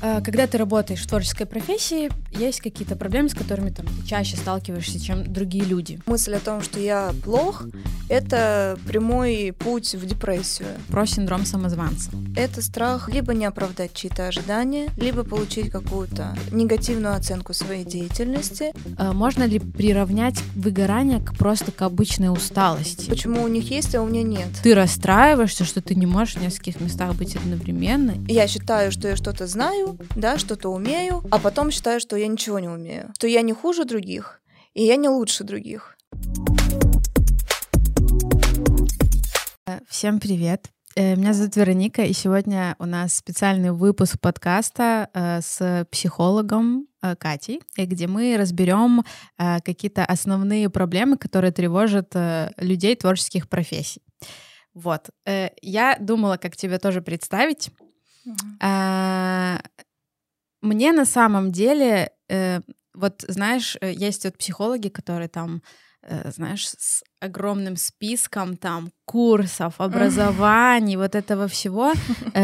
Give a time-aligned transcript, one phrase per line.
[0.00, 4.36] А, когда ты работаешь в творческой профессии, есть какие-то проблемы, с которыми там, ты чаще
[4.36, 5.98] сталкиваешься, чем другие люди.
[6.06, 7.64] Мысль о том, что я плох,
[8.08, 10.68] это прямой путь в депрессию.
[10.88, 12.12] Про синдром самозванца.
[12.36, 18.72] Это страх либо не оправдать чьи-то ожидания, либо получить какую-то негативную оценку своей деятельности.
[18.96, 23.10] А можно ли приравнять выгорание к просто к обычной усталости?
[23.10, 24.48] Почему у них есть, а у меня нет?
[24.62, 28.14] Ты расстраиваешься, что ты не можешь в нескольких местах быть одновременно?
[28.28, 32.58] Я считаю, что я что-то знаю, да, что-то умею, а потом считаю, что я ничего
[32.58, 34.40] не умею, что я не хуже других,
[34.74, 35.96] и я не лучше других.
[39.88, 40.70] Всем привет!
[40.98, 47.14] Э, меня зовут Вероника, и сегодня у нас специальный выпуск подкаста э, с психологом э,
[47.14, 49.04] Катей, где мы разберем
[49.36, 52.14] какие-то основные проблемы, которые тревожат
[52.56, 54.02] людей творческих профессий.
[54.74, 55.10] Вот.
[55.62, 57.70] Я думала, как тебе тоже представить.
[58.60, 59.60] А,
[60.60, 62.60] мне на самом деле, э,
[62.94, 65.62] вот знаешь, э, есть вот психологи, которые там,
[66.02, 71.92] э, знаешь, с огромным списком там курсов, образований, вот этого всего.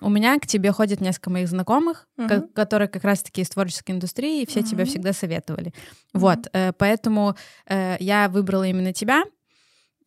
[0.00, 2.08] У меня к тебе ходят несколько моих знакомых,
[2.54, 5.72] которые как раз-таки из творческой индустрии, и все тебя всегда советовали.
[6.12, 7.36] Вот, поэтому
[7.68, 9.22] я выбрала именно тебя.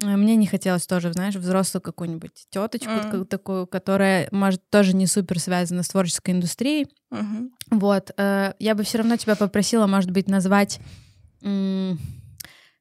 [0.01, 3.25] Э, мне не хотелось тоже, знаешь, взрослую какую-нибудь теточку mm.
[3.25, 6.87] такую, которая, может, тоже не супер связана с творческой индустрией.
[7.11, 7.51] Mm-hmm.
[7.71, 8.11] Вот.
[8.17, 10.79] Э, я бы все равно тебя попросила, может быть, назвать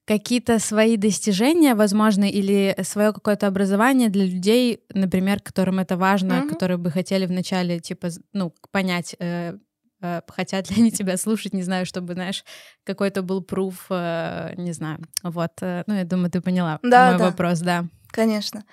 [0.05, 6.48] какие-то свои достижения, возможно, или свое какое-то образование для людей, например, которым это важно, mm-hmm.
[6.48, 9.58] которые бы хотели вначале, типа, ну, понять, э, Э,
[10.28, 12.45] хотят ли они тебя слушать, не знаю, чтобы, знаешь,
[12.84, 14.98] какой-то был пруф, э, не знаю.
[15.22, 17.25] Вот, э, ну, я думаю, ты поняла да, мой да.
[17.27, 17.84] вопрос, да.
[18.08, 18.64] Конечно.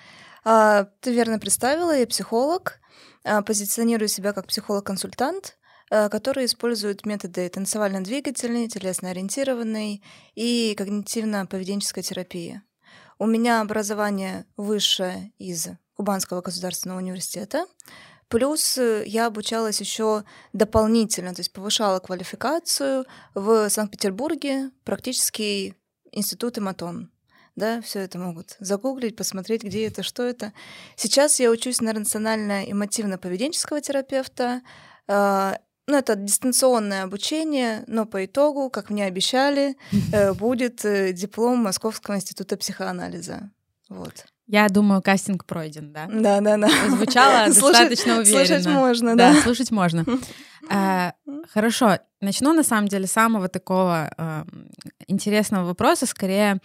[0.44, 2.80] А, ты верно представила, я психолог,
[3.24, 5.56] а, позиционирую себя как психолог-консультант,
[5.90, 10.04] который использует методы танцевально-двигательной, телесно-ориентированной
[10.36, 12.62] и когнитивно-поведенческой терапии.
[13.18, 15.66] У меня образование высшее из
[16.00, 17.66] Кубанского государственного университета.
[18.30, 23.04] Плюс э, я обучалась еще дополнительно, то есть повышала квалификацию
[23.34, 25.74] в Санкт-Петербурге, практически
[26.12, 27.10] институт Эматон.
[27.56, 30.52] Да, все это могут загуглить, посмотреть, где это, что это.
[30.94, 34.62] Сейчас я учусь на рационально-эмотивно-поведенческого терапевта.
[35.08, 35.58] А,
[35.88, 39.76] ну, это дистанционное обучение, но по итогу, как мне обещали,
[40.12, 43.50] э, будет э, диплом Московского института психоанализа.
[43.88, 44.26] Вот.
[44.52, 46.08] Я думаю, кастинг пройден, да?
[46.12, 46.68] Да, да, да.
[46.88, 48.60] Звучало достаточно уверенно.
[48.60, 49.32] Слушать можно, да.
[49.32, 50.04] Да, слушать можно.
[50.68, 51.12] А,
[51.52, 54.44] хорошо, начну на самом деле с самого такого а,
[55.06, 56.58] интересного вопроса, скорее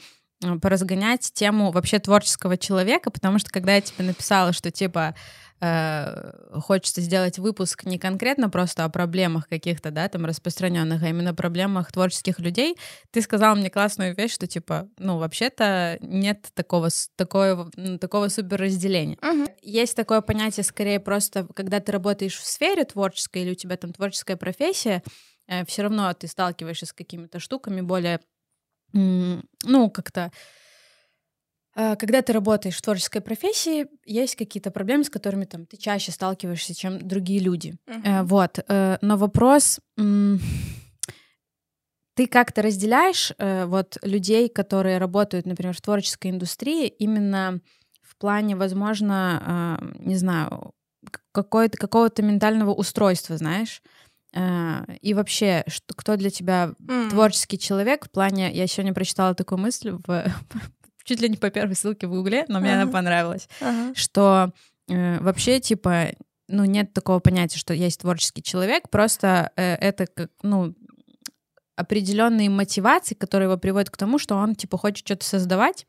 [0.61, 5.13] поразгонять тему вообще творческого человека, потому что когда я тебе написала, что типа
[5.61, 11.33] Э, хочется сделать выпуск не конкретно просто о проблемах каких-то, да, там распространенных, а именно
[11.33, 12.75] проблемах творческих людей,
[13.11, 17.71] ты сказал мне классную вещь, что типа, ну, вообще-то нет такого, такого,
[18.01, 19.15] такого супер разделения.
[19.15, 19.49] Uh-huh.
[19.61, 23.93] Есть такое понятие скорее просто, когда ты работаешь в сфере творческой или у тебя там
[23.93, 25.03] творческая профессия,
[25.47, 28.19] э, все равно ты сталкиваешься с какими-то штуками более,
[28.91, 30.31] ну, как-то
[31.75, 36.73] когда ты работаешь в творческой профессии, есть какие-то проблемы, с которыми там ты чаще сталкиваешься,
[36.73, 37.75] чем другие люди.
[37.85, 38.23] Uh-huh.
[38.23, 38.59] Вот.
[38.67, 39.79] Э, но вопрос,
[42.15, 47.59] ты как-то разделяешь э, вот людей, которые работают, например, в творческой индустрии, именно
[48.01, 50.71] в плане, возможно, а, не знаю,
[51.33, 53.81] какой-то, какого-то ментального устройства, знаешь?
[55.01, 57.09] И вообще, что, кто для тебя mm.
[57.09, 58.51] творческий человек в плане...
[58.53, 60.25] Я сегодня прочитала такую мысль в
[61.05, 62.81] чуть ли не по первой ссылке в Гугле, но мне ага.
[62.81, 63.93] она понравилась, ага.
[63.95, 64.51] что
[64.89, 66.09] э, вообще, типа,
[66.47, 70.75] ну, нет такого понятия, что есть творческий человек, просто э, это, как, ну,
[71.75, 75.85] определенные мотивации, которые его приводят к тому, что он, типа, хочет что-то создавать,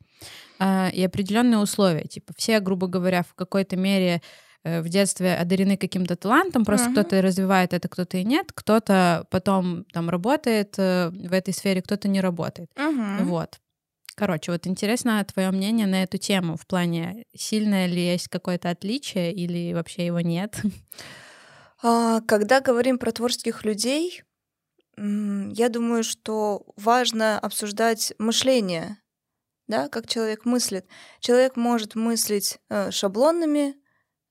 [0.59, 2.05] э, и определенные условия.
[2.05, 4.21] Типа, все, грубо говоря, в какой-то мере
[4.65, 6.93] э, в детстве одарены каким-то талантом, просто uh-huh.
[6.93, 12.09] кто-то развивает это, кто-то и нет, кто-то потом там работает э, в этой сфере, кто-то
[12.09, 12.69] не работает.
[12.77, 13.25] Uh-huh.
[13.25, 13.61] Вот.
[14.17, 19.35] Короче, вот интересно твое мнение на эту тему в плане, сильное ли есть какое-то отличие
[19.35, 20.61] или вообще его нет?
[21.83, 24.23] А, когда говорим про творческих людей,
[24.97, 28.97] я думаю, что важно обсуждать мышление,
[29.69, 30.87] да, как человек мыслит.
[31.21, 33.77] Человек может мыслить э, шаблонными,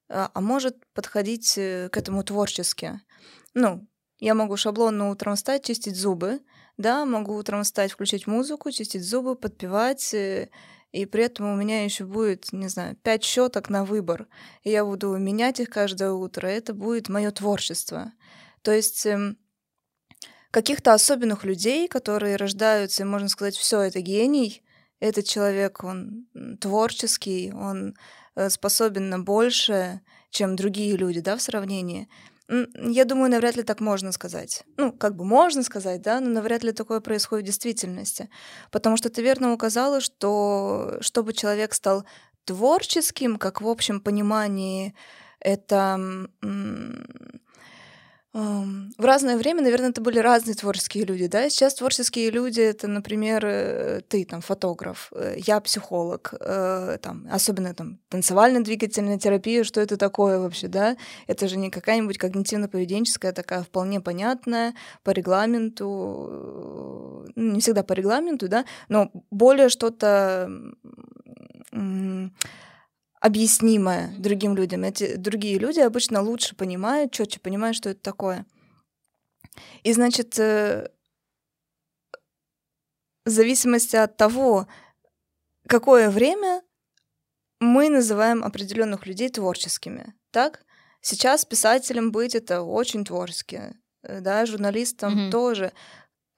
[0.10, 3.00] а, а может подходить э, к этому творчески.
[3.54, 3.88] Ну,
[4.18, 6.42] я могу шаблонно утром встать, чистить зубы,
[6.78, 10.50] да, могу утром встать, включить музыку, чистить зубы, подпевать, э,
[10.92, 14.28] и при этом у меня еще будет, не знаю, пять щеток на выбор,
[14.64, 18.14] и я буду менять их каждое утро, это будет мое творчество.
[18.62, 19.38] То есть эм,
[20.52, 24.64] каких-то особенных людей, которые рождаются, и можно сказать, все это гений,
[25.02, 26.28] этот человек, он
[26.62, 27.96] творческий, он
[28.36, 32.08] э, способен на большее, чем другие люди, да, в сравнении.
[32.48, 34.64] Я думаю, навряд ли так можно сказать.
[34.78, 38.30] Ну, как бы можно сказать, да, но навряд ли такое происходит в действительности.
[38.72, 42.06] Потому что ты верно указала, что чтобы человек стал
[42.46, 44.94] творческим, как в общем понимании,
[45.40, 46.28] это
[48.36, 51.50] в разное время, наверное, это были разные творческие люди, да.
[51.50, 57.74] Сейчас творческие люди это, например, э, ты там фотограф, э, я психолог, э, там особенно
[57.74, 60.98] там танцевально-двигательная терапия, что это такое вообще, да?
[61.28, 64.74] Это же не какая-нибудь когнитивно-поведенческая такая вполне понятная
[65.04, 65.86] по регламенту,
[67.38, 70.50] не всегда по регламенту, да, но более что-то
[73.26, 74.84] объяснимое другим людям.
[74.84, 78.46] Эти другие люди обычно лучше понимают, четче понимают, что это такое.
[79.82, 80.92] И значит, э,
[83.26, 84.68] в зависимости от того,
[85.68, 86.62] какое время
[87.60, 90.64] мы называем определенных людей творческими, так?
[91.02, 93.74] Сейчас писателем быть это очень творчески,
[94.04, 95.32] э, да, журналистом mm-hmm.
[95.32, 95.74] тоже.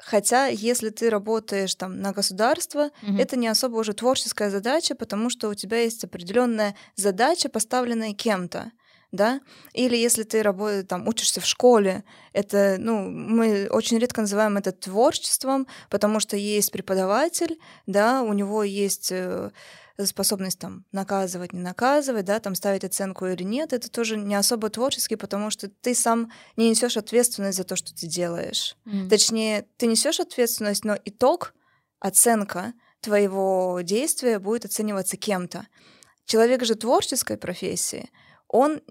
[0.10, 3.20] Хотя, если ты работаешь там на государство, mm-hmm.
[3.20, 8.72] это не особо уже творческая задача, потому что у тебя есть определенная задача, поставленная кем-то
[9.14, 9.40] да,
[9.74, 14.74] или если ты работаешь, там, учишься в школе, это, ну, мы очень редко называем это
[14.74, 19.52] творчеством, потому что есть преподаватель, да, у него есть э,
[20.06, 24.70] способность там наказывать, не наказывать, да, там ставить оценку или нет, это тоже не особо
[24.70, 28.78] творчески, потому что ты сам не несешь ответственность за то, что ты делаешь.
[28.86, 29.10] Mm.
[29.10, 31.54] Точнее, ты несешь ответственность, но итог,
[32.00, 35.68] оценка твоего действия будет оцениваться кем-то.
[36.26, 38.10] Человек же творческой профессии,
[38.48, 38.82] он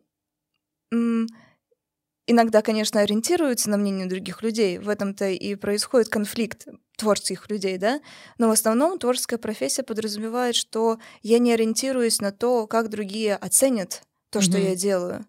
[2.26, 4.78] иногда, конечно, ориентируются на мнение других людей.
[4.78, 6.66] В этом-то и происходит конфликт
[6.96, 8.00] творческих людей, да?
[8.38, 14.02] Но в основном творческая профессия подразумевает, что я не ориентируюсь на то, как другие оценят
[14.30, 14.42] то, mm-hmm.
[14.42, 15.26] что я делаю.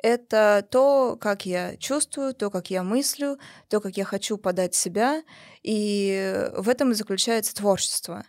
[0.00, 3.38] Это то, как я чувствую, то, как я мыслю,
[3.68, 5.22] то, как я хочу подать себя,
[5.62, 8.24] и в этом и заключается творчество.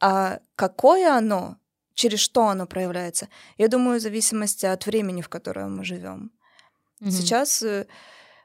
[0.00, 1.56] А какое оно,
[1.94, 3.28] через что оно проявляется,
[3.58, 6.30] я думаю, в зависимости от времени, в котором мы живем.
[7.00, 7.10] Mm-hmm.
[7.10, 7.86] Сейчас э,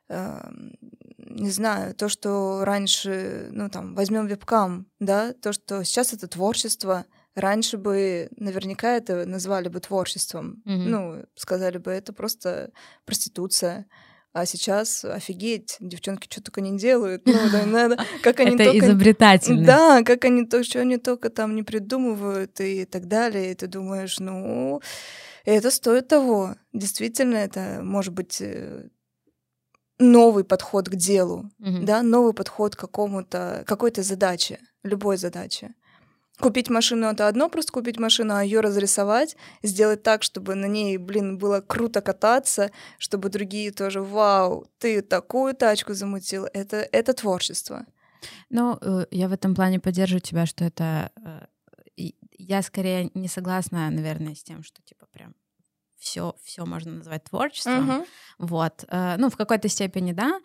[0.07, 7.05] не знаю, то, что раньше, ну там, возьмем вебкам, да, то, что сейчас это творчество,
[7.33, 10.87] раньше бы наверняка это назвали бы творчеством, mm-hmm.
[10.87, 12.71] ну, сказали бы, это просто
[13.05, 13.85] проституция.
[14.31, 17.25] А сейчас офигеть, девчонки что только не делают.
[17.25, 18.85] Ну, да, надо, как они Это только...
[18.85, 19.65] изобретательно.
[19.65, 23.53] Да, как они то, что они только там не придумывают и так далее.
[23.53, 24.81] И ты думаешь, ну,
[25.45, 26.55] это стоит того.
[26.73, 28.89] Действительно, это может быть э,
[29.99, 31.83] новый подход к делу, mm-hmm.
[31.83, 35.73] да, новый подход к какому-то, какой-то задаче, любой задаче.
[36.39, 40.97] Купить машину это одно, просто купить машину, а ее разрисовать, сделать так, чтобы на ней,
[40.97, 47.85] блин, было круто кататься, чтобы другие тоже, вау, ты такую тачку замутил, это, это творчество.
[48.49, 51.11] Ну, э, я в этом плане поддерживаю тебя, что это...
[51.23, 51.45] Э,
[52.37, 55.35] я скорее не согласна, наверное, с тем, что типа прям
[56.05, 57.89] все, все можно назвать творчеством.
[57.89, 58.07] Uh-huh.
[58.37, 58.85] Вот.
[58.87, 60.39] Э, ну, в какой-то степени, да.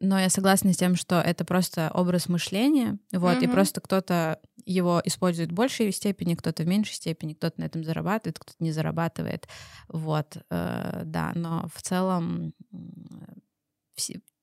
[0.00, 3.44] Но я согласна с тем, что это просто образ мышления, вот, uh-huh.
[3.44, 7.84] и просто кто-то его использует в большей степени, кто-то в меньшей степени, кто-то на этом
[7.84, 9.48] зарабатывает, кто-то не зарабатывает,
[9.88, 12.52] вот, э, да, но в целом,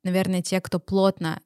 [0.03, 1.41] наверное, те, кто плотно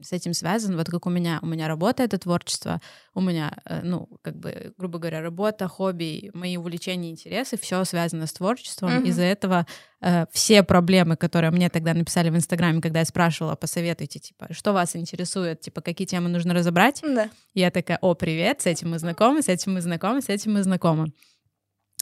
[0.00, 0.76] с этим связан.
[0.76, 2.80] Вот как у меня, у меня работа— это творчество,
[3.14, 8.26] у меня, э, ну, как бы, грубо говоря, работа, хобби, мои увлечения, интересы, все связано
[8.26, 8.90] с творчеством.
[8.90, 9.08] Mm-hmm.
[9.08, 9.66] Из-за этого
[10.00, 14.72] э, все проблемы, которые мне тогда написали в Инстаграме, когда я спрашивала, посоветуйте, типа, что
[14.72, 17.30] вас интересует, типа, какие темы нужно разобрать, да.
[17.54, 20.62] я такая, о, привет, с этим мы знакомы, с этим мы знакомы, с этим мы
[20.62, 21.12] знакомы.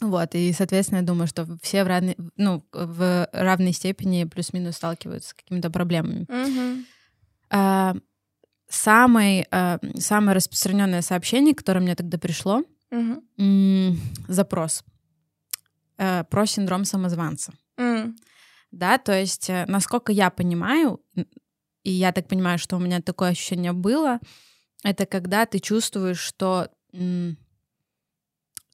[0.00, 5.30] Вот, и, соответственно, я думаю, что все в, равной, ну, в равной степени плюс-минус сталкиваются
[5.30, 6.24] с какими-то проблемами.
[6.26, 6.84] Mm-hmm.
[7.50, 7.94] А,
[8.68, 13.96] самое, а, самое распространенное сообщение, которое мне тогда пришло, угу.
[14.28, 14.84] запрос
[15.96, 17.52] а, про синдром самозванца.
[17.78, 18.14] Mm.
[18.70, 21.00] Да, то есть, э, насколько я понимаю,
[21.84, 24.18] и я так понимаю, что у меня такое ощущение было,
[24.84, 26.68] это когда ты чувствуешь, что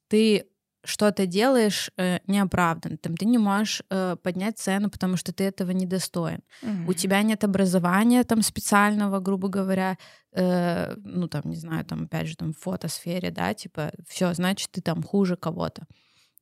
[0.09, 0.47] ты
[0.84, 5.70] что-то делаешь э, неоправданно, там ты не можешь э, поднять цену, потому что ты этого
[5.70, 6.40] не достоин.
[6.62, 6.88] Мгм.
[6.88, 9.96] У тебя нет образования там специального, грубо говоря,
[10.32, 14.70] э, ну там не знаю, там опять же там в фотосфере, да, типа все, значит
[14.70, 15.86] ты там хуже кого-то.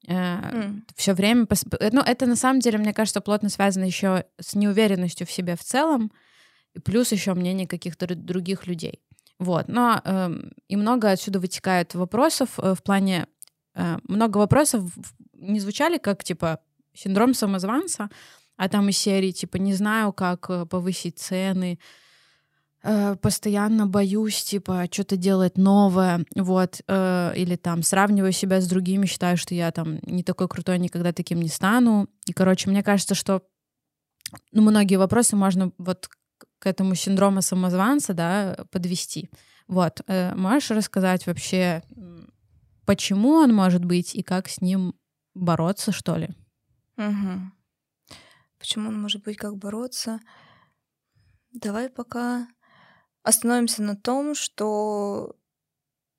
[0.08, 0.84] М.
[0.96, 4.54] Все время, пос- э, ну это на самом деле, мне кажется, плотно связано еще с
[4.54, 6.10] неуверенностью в себе в целом,
[6.74, 9.00] и плюс еще мнение каких-то ру- других людей.
[9.38, 13.26] Вот, но эм, и много отсюда вытекает вопросов э, в плане э,
[13.74, 14.84] много вопросов
[15.34, 16.60] не звучали как типа
[16.94, 18.10] синдром самозванца,
[18.56, 21.78] а там из серии типа не знаю, как э, повысить цены,
[22.82, 29.06] э, постоянно боюсь типа что-то делать новое, вот, э, или там сравниваю себя с другими,
[29.06, 32.08] считаю, что я там не такой крутой, никогда таким не стану.
[32.26, 33.42] И, короче, мне кажется, что
[34.52, 36.08] ну, многие вопросы можно вот
[36.58, 39.30] к этому синдрому самозванца, да, подвести.
[39.66, 41.82] Вот, э, можешь рассказать вообще,
[42.86, 44.94] почему он может быть и как с ним
[45.34, 46.30] бороться, что ли?
[46.96, 47.52] Мгм.
[48.58, 50.20] Почему он может быть, как бороться?
[51.52, 52.48] Давай пока
[53.22, 55.36] остановимся на том, что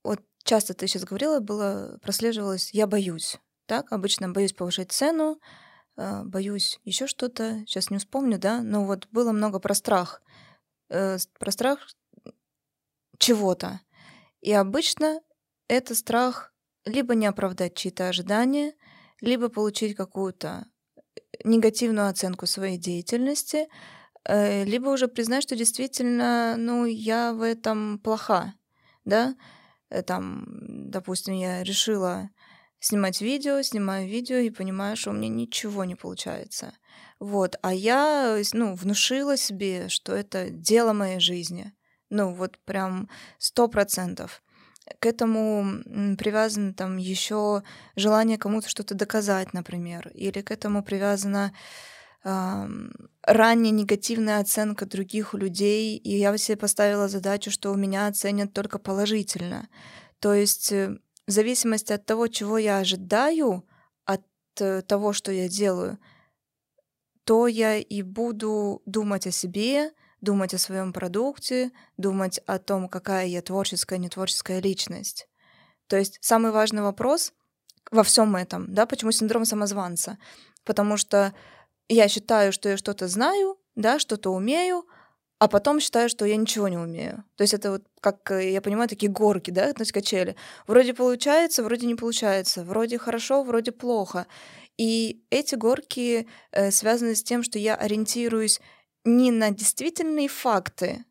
[0.03, 3.37] вот часто ты сейчас говорила, было прослеживалось «я боюсь».
[3.65, 5.39] Так, обычно боюсь повышать цену,
[5.95, 10.21] э, боюсь еще что-то, сейчас не вспомню, да, но вот было много про страх,
[10.89, 11.87] э, про страх
[13.17, 13.79] чего-то.
[14.41, 15.21] И обычно
[15.67, 16.52] это страх
[16.85, 18.73] либо не оправдать чьи-то ожидания,
[19.21, 20.65] либо получить какую-то
[21.43, 23.67] негативную оценку своей деятельности,
[24.25, 28.53] э, либо уже признать, что действительно, ну, я в этом плоха,
[29.05, 29.35] да,
[29.93, 30.43] Э, там,
[30.89, 32.29] допустим, я решила
[32.79, 36.73] снимать видео, снимаю видео и понимаю, что у меня ничего не получается.
[37.19, 41.73] Вот, а я, э, ну, внушила себе, что это дело моей жизни.
[42.09, 44.43] Ну, вот прям сто процентов.
[44.99, 45.81] К этому
[46.17, 47.63] привязано там еще
[47.95, 51.53] желание кому-то что-то доказать, например, или к этому привязана
[52.23, 58.53] ам, ранняя негативная оценка других людей, и я себе поставила задачу, что у меня оценят
[58.53, 59.69] только положительно.
[60.19, 60.97] То есть э,
[61.27, 63.65] в зависимости от того, чего я ожидаю,
[64.05, 64.23] от
[64.59, 65.97] э, того, что я делаю,
[67.23, 69.91] то я и буду думать о себе,
[70.23, 75.27] думать о своем продукте, думать о том, какая я творческая, не творческая личность.
[75.87, 77.33] То есть самый важный вопрос
[77.91, 80.17] во всем этом, да, почему синдром самозванца?
[80.63, 81.33] Потому что
[81.89, 84.85] я считаю, что я что-то знаю, да, что-то умею,
[85.39, 87.25] а потом считаю, что я ничего не умею.
[87.35, 90.37] То есть это вот, как э, я понимаю, такие горки, да, то есть качели.
[90.67, 94.25] Вроде получается, вроде не получается, вроде хорошо, вроде плохо.
[94.77, 98.61] И эти горки э, связаны с тем, что я ориентируюсь
[99.05, 101.05] не на действительные факты,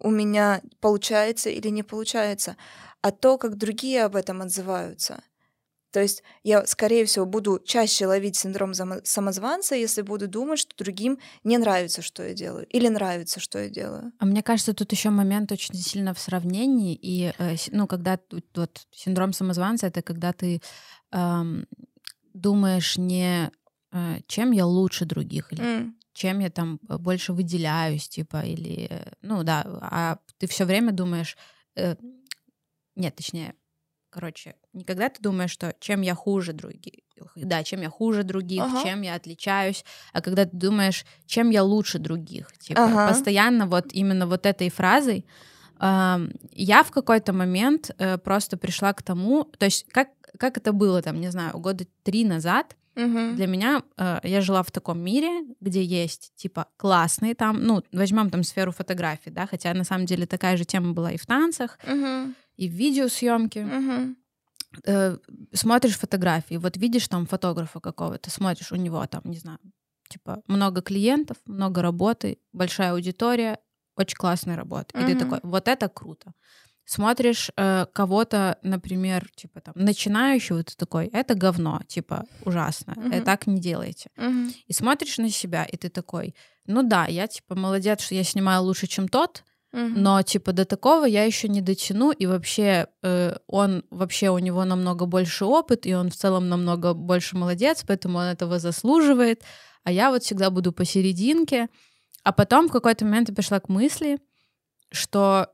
[0.00, 2.56] у меня получается или не получается,
[3.02, 5.22] а то, как другие об этом отзываются.
[5.90, 11.18] То есть я, скорее всего, буду чаще ловить синдром самозванца, если буду думать, что другим
[11.44, 14.12] не нравится, что я делаю, или нравится, что я делаю.
[14.18, 16.94] А мне кажется, тут еще момент очень сильно в сравнении.
[16.94, 18.18] И, э, ну, когда
[18.54, 20.60] вот синдром самозванца, это когда ты
[21.10, 21.66] эм,
[22.34, 23.50] думаешь не
[23.92, 28.88] э, чем я лучше других, или М, чем я там э, больше выделяюсь, типа, или,
[28.90, 31.36] э, ну да, а ты все время думаешь,
[31.76, 31.94] э,
[32.96, 33.54] нет, точнее,
[34.10, 37.04] короче, не когда ты думаешь, что чем я хуже других,
[37.36, 38.82] да, чем я хуже других, Ага.
[38.82, 43.08] чем я отличаюсь, а когда ты думаешь, чем я лучше других, типа, Ага.
[43.08, 45.24] постоянно вот именно вот этой фразой
[45.80, 51.02] я в какой-то момент э, просто пришла к тому, то есть как как это было
[51.02, 55.44] там, не знаю, года три назад, мгм, для меня э, я жила в таком мире,
[55.60, 60.26] где есть типа классные там, ну возьмем там сферу фотографий, да, хотя на самом деле
[60.26, 63.64] такая же тема была и в танцах, мгм, и в видеосъемке.
[63.64, 64.16] мгм,
[64.84, 65.16] Э,
[65.54, 69.58] смотришь фотографии, вот видишь там фотографа какого-то, смотришь у него там, не знаю,
[70.10, 73.58] типа много клиентов, много работы, большая аудитория,
[73.96, 76.32] очень классная работа, и ты такой, вот это круто.
[76.90, 83.24] Смотришь э, кого-то, например, типа там начинающего, ты такой, это говно, типа ужасно, э, Мгм.
[83.24, 84.08] так не делайте.
[84.16, 86.34] мгм, И смотришь на себя, и ты такой,
[86.66, 90.02] ну да, я типа молодец, что я снимаю лучше, чем тот, мгм.
[90.02, 94.64] но типа до такого я еще не дотяну, и вообще э, он вообще у него
[94.64, 99.42] намного больше опыт, и он в целом намного больше молодец, поэтому он этого заслуживает,
[99.84, 101.68] а я вот всегда буду посерединке.
[102.24, 104.18] А потом в какой-то момент я пришла к мысли,
[104.90, 105.48] что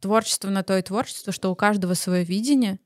[0.00, 2.78] творчество на то и творчество, что у каждого свое видение,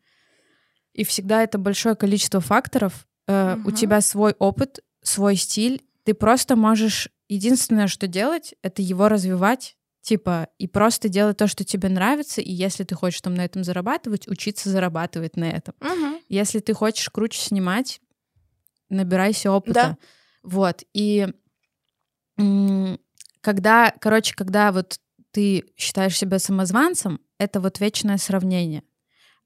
[0.92, 3.06] и всегда это большое количество факторов.
[3.26, 5.82] Э, У тебя свой опыт, свой стиль.
[6.04, 7.08] Ты просто можешь...
[7.28, 12.50] Единственное, что делать, это его развивать Типа, и просто делать то, что тебе нравится, и
[12.50, 15.74] если ты хочешь там на этом зарабатывать, учиться зарабатывать на этом.
[15.78, 16.18] Мгм.
[16.28, 18.00] Если ты хочешь круче снимать,
[18.88, 19.74] набирайся опыта.
[19.74, 19.98] Да.
[20.42, 20.82] Вот.
[20.92, 21.28] И
[23.42, 24.98] когда, короче, когда вот
[25.32, 28.82] ты считаешь себя самозванцем, это вот вечное сравнение.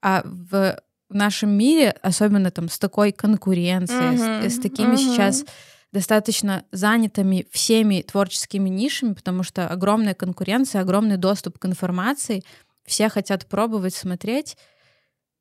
[0.02, 0.78] А в
[1.08, 4.98] нашем мире, особенно там с такой конкуренцией, с- Мгм, с, такими мгм.
[4.98, 5.44] сейчас
[5.92, 12.42] достаточно занятыми всеми творческими нишами, потому что огромная конкуренция, огромный доступ к информации,
[12.84, 14.56] все хотят пробовать, смотреть.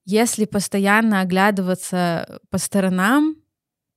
[0.06, 3.36] Если постоянно оглядываться по сторонам,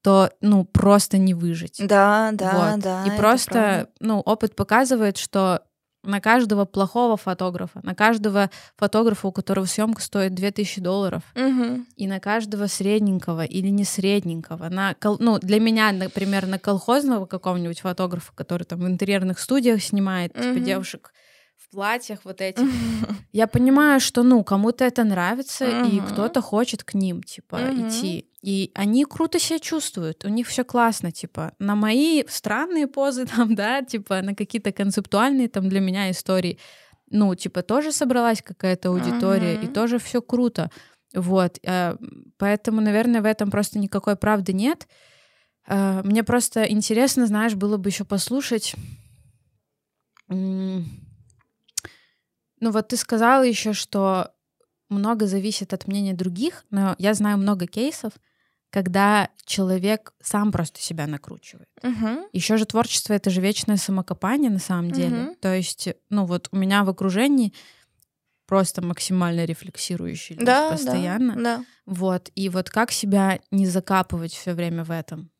[0.02, 1.76] то, ну, просто не выжить.
[1.86, 2.80] Да, да, Вот.
[2.82, 3.04] да.
[3.06, 3.90] И просто, правда.
[4.00, 5.62] ну, опыт показывает, что
[6.02, 11.86] на каждого плохого фотографа, на каждого фотографа, у которого съемка стоит 2000 долларов, Мгм.
[11.96, 17.80] и на каждого средненького или не средненького, на, ну, для меня, например, на колхозного какого-нибудь
[17.80, 20.62] фотографа, который там в интерьерных студиях снимает, типа Мгм.
[20.64, 21.12] девушек
[21.56, 22.64] в платьях вот этих,
[23.32, 26.06] я понимаю, что, ну, кому-то это нравится, и Мгм.
[26.08, 27.88] кто-то хочет к ним, типа, Мгм.
[27.88, 28.27] идти.
[28.42, 33.54] И они круто себя чувствуют, у них все классно, типа, на мои странные позы там,
[33.54, 36.58] да, типа, на какие-то концептуальные там для меня истории,
[37.10, 39.72] ну, типа, тоже собралась какая-то аудитория, и Мгм.
[39.72, 40.70] тоже все круто.
[41.14, 41.96] Вот, э,
[42.36, 44.86] поэтому, наверное, в этом просто никакой правды нет.
[45.66, 48.74] Э, Мне просто интересно, знаешь, было бы еще послушать.
[50.28, 50.84] Ну
[52.60, 54.32] вот ты сказала еще, что
[54.88, 58.12] много зависит от мнения других, но я знаю много кейсов,
[58.70, 61.68] когда человек сам просто себя накручивает.
[61.82, 62.26] Мгм.
[62.32, 65.16] Еще же творчество это же вечное самокопание на самом деле.
[65.16, 65.34] Мгм.
[65.36, 67.54] То есть, ну вот у меня в окружении
[68.46, 71.34] просто максимально рефлексирующие Да, постоянно.
[71.34, 71.64] Да, да.
[71.86, 72.30] Вот.
[72.34, 75.30] И вот как себя не закапывать все время в этом?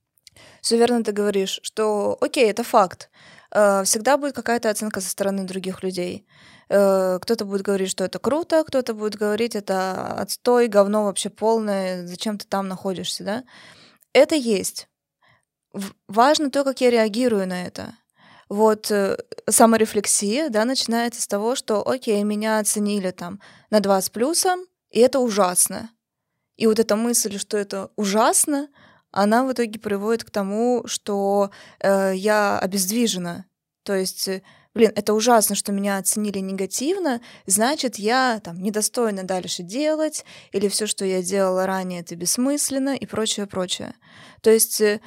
[0.60, 3.10] Все верно ты говоришь, что окей, это факт.
[3.50, 6.26] Э, Всегда будет какая-то оценка со стороны других людей.
[6.68, 12.06] Э, Кто-то будет говорить, что это круто, кто-то будет говорить, это отстой, говно вообще полное,
[12.06, 13.44] зачем ты там находишься, да?
[14.12, 14.88] Это есть.
[16.08, 17.94] Важно то, как я реагирую на это.
[18.48, 24.10] Вот э, саморефлексия, да, начинается с того, что, окей, меня оценили там на 2 с
[24.10, 24.60] плюсом,
[24.90, 25.90] и это ужасно.
[26.56, 28.68] И вот эта мысль, что это ужасно,
[29.10, 33.44] она в итоге приводит к тому, что э, я обездвижена.
[33.84, 34.42] То есть, э,
[34.78, 40.86] блин, это ужасно, что меня оценили негативно, значит, я там недостойна дальше делать, или все,
[40.86, 43.96] что я делала ранее, это бессмысленно и прочее, прочее.
[44.40, 45.00] То есть э,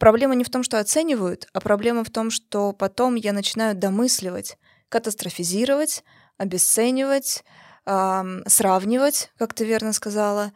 [0.00, 4.56] проблема не в том, что оценивают, а проблема в том, что потом я начинаю домысливать,
[4.88, 6.04] катастрофизировать,
[6.38, 7.44] обесценивать,
[7.84, 10.52] ам, сравнивать, как ты верно сказала.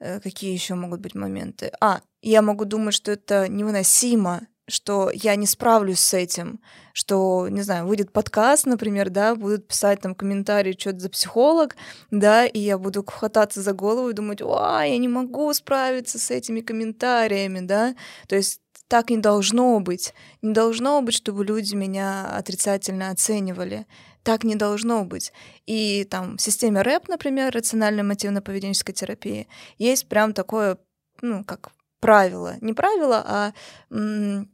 [0.00, 1.70] Э, Какие еще могут быть моменты?
[1.80, 6.60] А, я могу думать, что это невыносимо, что я не справлюсь с этим,
[6.92, 11.76] что, не знаю, выйдет подкаст, например, да, будут писать там комментарии, что это за психолог,
[12.10, 16.30] да, и я буду хвататься за голову и думать, а, я не могу справиться с
[16.30, 17.94] этими комментариями, да,
[18.28, 20.14] то есть так не должно быть.
[20.40, 23.86] Не должно быть, чтобы люди меня отрицательно оценивали.
[24.22, 25.32] Так не должно быть.
[25.66, 30.78] И там в системе РЭП, например, рационально-мотивно-поведенческой терапии, есть прям такое,
[31.20, 32.56] ну, как правило.
[32.60, 33.52] Не правило, а
[33.90, 34.50] м,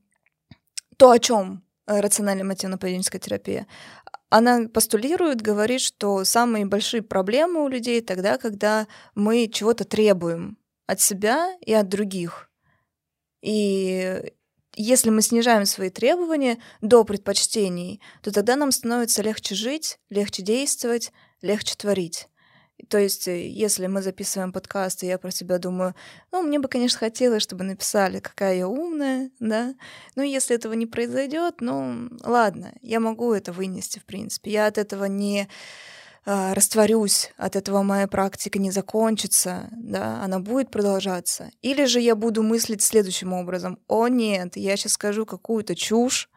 [0.97, 3.67] то, о чем рационально-мотивно-поведенческая терапия.
[4.31, 11.01] Она постулирует, говорит, что самые большие проблемы у людей тогда, когда мы чего-то требуем от
[11.01, 12.51] себя и от других.
[13.43, 14.33] И
[14.77, 21.13] если мы снижаем свои требования до предпочтений, то тогда нам становится легче жить, легче действовать,
[21.43, 22.29] легче творить.
[22.89, 25.95] То есть, э, если мы записываем подкаст, и я про себя думаю,
[26.33, 29.75] ну, мне бы, конечно, хотелось, чтобы написали, какая я умная, да.
[30.17, 34.51] Но если этого не произойдет, ну, ладно, я могу это вынести, в принципе.
[34.51, 35.49] Я от этого не
[36.27, 41.51] а, растворюсь, от этого моя практика не закончится, да, она будет продолжаться.
[41.61, 43.79] Или же я буду мыслить следующим образом.
[43.89, 46.31] О нет, я сейчас скажу какую-то чушь,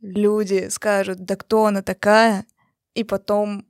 [0.00, 2.44] люди скажут, да кто она такая,
[2.92, 3.66] и потом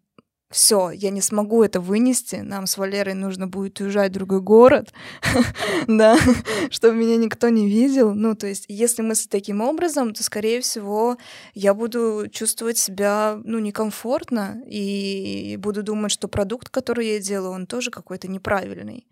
[0.50, 4.92] все, я не смогу это вынести, нам с Валерой нужно будет уезжать в другой город,
[5.88, 6.16] да,
[6.70, 8.14] чтобы меня никто не видел.
[8.14, 11.16] Ну, то есть, если мыслить таким образом, то, скорее всего,
[11.54, 17.66] я буду чувствовать себя, ну, некомфортно и буду думать, что продукт, который я делаю, он
[17.66, 19.08] тоже какой-то неправильный.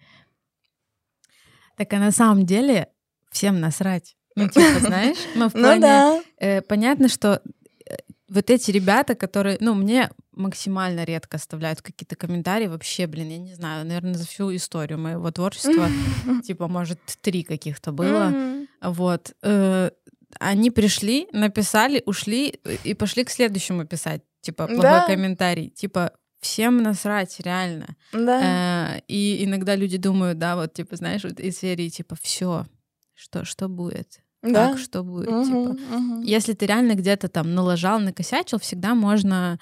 [1.77, 2.89] Так а на самом деле
[3.31, 4.17] всем насрать.
[4.37, 5.81] Ну, типа, знаешь, ну, в Ну плане...
[5.81, 6.23] да.
[6.39, 7.43] э, понятно, что
[7.87, 7.97] э,
[8.29, 13.55] вот эти ребята, которые, ну, мне максимально редко оставляют какие-то комментарии, вообще, блин, я не
[13.55, 15.89] знаю, наверное, за всю историю моего творчества,
[16.45, 18.33] типа, может, три каких-то было.
[18.81, 19.33] Вот.
[19.43, 19.91] э,
[20.41, 24.23] Они пришли, написали, ушли э, и пошли к следующему писать.
[24.41, 25.69] типа, плохой комментарий.
[25.71, 27.95] Типа, всем насрать, реально.
[28.13, 28.97] Да.
[28.97, 32.67] Э, И иногда люди думают, да, вот, типа, знаешь, вот из серии, типа, все,
[33.15, 34.21] что, что будет?
[34.43, 34.71] Да.
[34.71, 35.29] Как, что будет?
[35.31, 35.45] Мгм,
[35.77, 36.23] Типа, мгм.
[36.23, 39.61] если ты реально где-то там налажал, накосячил, всегда можно...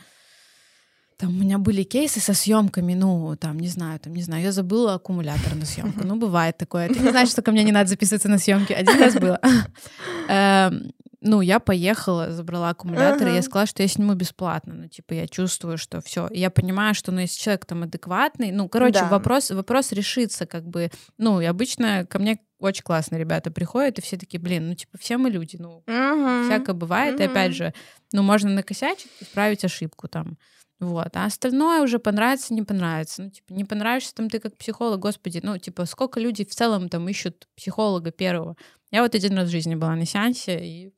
[1.20, 4.52] Там у меня были кейсы со съемками, ну, там, не знаю, там, не знаю, я
[4.52, 6.00] забыла аккумулятор на съемку.
[6.06, 6.86] Ну, бывает такое.
[6.88, 8.72] Это не значит, что ко мне не надо записываться на съемки.
[8.72, 9.38] Один раз было.
[10.28, 14.72] Эм, Ну, я поехала, забрала аккумулятор, и я сказала, что я сниму бесплатно.
[14.74, 16.28] Ну, типа, я чувствую, что все.
[16.32, 20.90] Я понимаю, что, ну, если человек там адекватный, ну, короче, вопрос, вопрос решится, как бы.
[21.18, 24.96] Ну, и обычно ко мне очень классные ребята приходят, и все такие, блин, ну, типа,
[24.98, 26.44] все мы люди, ну, Мгм.
[26.46, 27.20] всякое бывает.
[27.20, 27.74] И опять же,
[28.14, 30.38] ну, можно накосячить, исправить ошибку там.
[30.80, 31.14] Вот.
[31.14, 33.22] А остальное уже понравится, не понравится.
[33.22, 36.88] Ну, типа, не понравишься там ты как психолог, господи, ну, типа, сколько людей в целом
[36.88, 38.56] там ищут психолога первого.
[38.90, 40.92] Я вот один раз в жизни была на сеансе, и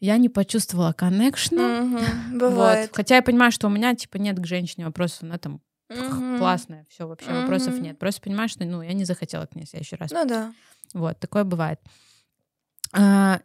[0.00, 1.86] я не почувствовала коннекшна.
[2.40, 2.40] Вот.
[2.40, 2.90] Бывает.
[2.94, 6.38] Хотя я понимаю, что у меня, типа, нет к женщине вопросов, она там Мгм.
[6.38, 7.82] классная, все, вообще вопросов Мгм.
[7.82, 7.98] нет.
[7.98, 10.10] Просто понимаю, что, ну, я не захотела к ней в следующий раз.
[10.10, 10.54] Ну да.
[10.94, 11.80] Вот, такое бывает.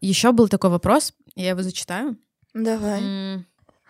[0.02, 2.18] Еще был такой вопрос, я его зачитаю.
[2.54, 3.02] Давай.
[3.02, 3.46] М,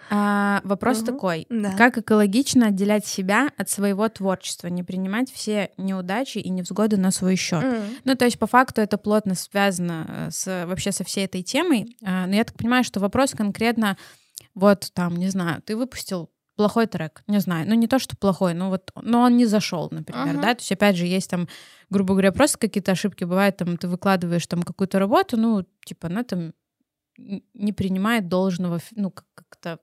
[0.10, 1.06] а, вопрос Мгм.
[1.06, 1.48] такой.
[1.50, 1.74] Да.
[1.76, 7.36] Как экологично отделять себя от своего творчества, не принимать все неудачи и невзгоды на свой
[7.36, 7.64] счет?
[7.64, 7.84] М.
[8.04, 11.96] Ну, то есть, по факту, это плотно связано э, с, вообще со всей этой темой.
[12.04, 13.98] А, Но я так понимаю, что вопрос конкретно,
[14.54, 18.54] вот там, не знаю, ты выпустил плохой трек, не знаю, ну не то, что плохой,
[18.54, 20.42] но вот, но он не зашел, например, Ага.
[20.42, 21.50] да, то есть опять же есть там,
[21.90, 26.24] грубо говоря, просто какие-то ошибки бывают, там ты выкладываешь там какую-то работу, ну типа она
[26.24, 26.54] там
[27.18, 29.80] не принимает должного, ну как- как-то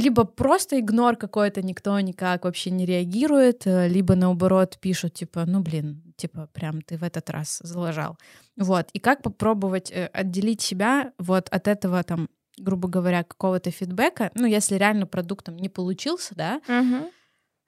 [0.00, 5.60] либо просто игнор какой-то, никто никак вообще не реагирует, э, либо наоборот пишут, типа, ну,
[5.60, 8.16] блин, типа, прям ты в этот раз залажал.
[8.56, 8.88] Вот.
[8.92, 14.46] И как попробовать э, отделить себя вот от этого, там, грубо говоря, какого-то фидбэка, ну,
[14.46, 16.60] если реально продукт там не получился, да,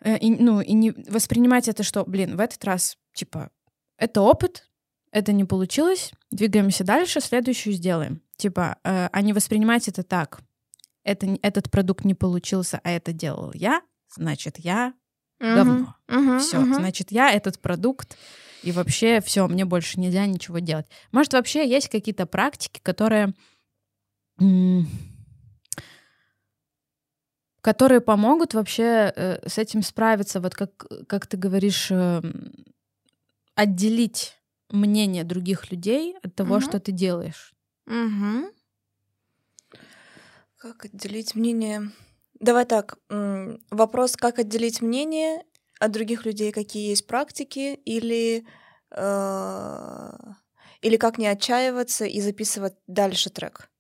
[0.05, 3.51] э, и, ну, и не воспринимать это, что, блин, в этот раз, типа,
[3.99, 4.69] это опыт,
[5.13, 8.23] это не получилось, двигаемся дальше, следующую сделаем.
[8.37, 10.41] Типа, э, а не воспринимать это так.
[11.05, 13.83] Это, этот продукт не получился, а это делал я,
[14.15, 14.95] значит, я
[15.41, 15.55] Мгм.
[15.55, 15.97] говно.
[16.09, 16.39] Мгм.
[16.39, 16.75] Все, Мгм.
[16.75, 18.17] значит, я этот продукт,
[18.63, 20.87] и вообще все, мне больше нельзя ничего делать.
[21.11, 23.35] Может, вообще есть какие-то практики, которые
[27.61, 32.53] которые помогут вообще э, с этим справиться, вот как, как ты говоришь, эм,
[33.55, 34.37] отделить
[34.71, 36.61] мнение других людей от того, Мгм.
[36.63, 37.53] что ты делаешь.
[37.87, 38.47] Мгм.
[40.63, 41.91] Как отделить мнение?
[42.39, 42.97] Давай так.
[43.71, 45.43] Вопрос, как отделить мнение
[45.81, 48.47] от других людей, какие есть практики, или,
[48.93, 50.11] э,
[50.81, 53.71] или как не отчаиваться и записывать дальше трек?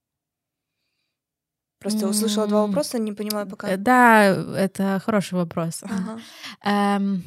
[1.79, 3.77] Просто услышала два вопроса, не понимаю Э, пока.
[3.77, 4.25] Да,
[4.57, 5.85] это хороший вопрос.
[5.85, 6.21] Ага.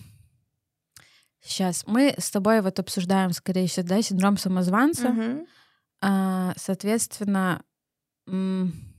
[1.40, 5.16] сейчас мы с тобой вот обсуждаем, скорее всего, да, синдром самозванца.
[6.02, 7.64] А, соответственно,
[8.28, 8.95] м,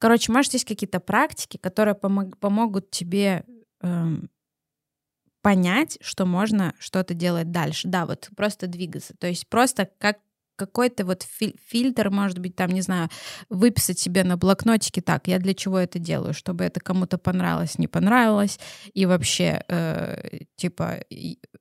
[0.00, 3.44] короче, может, есть какие-то практики, которые помог- помогут тебе
[3.82, 4.28] эм,
[5.42, 7.88] понять, что можно что-то делать дальше.
[7.88, 9.14] Да, вот просто двигаться.
[9.18, 10.18] То есть просто как
[10.56, 13.08] какой-то вот фи- фильтр, может быть, там, не знаю,
[13.48, 17.88] выписать себе на блокнотике, так, я для чего это делаю, чтобы это кому-то понравилось, не
[17.88, 18.60] понравилось,
[18.92, 20.98] и вообще, э, типа,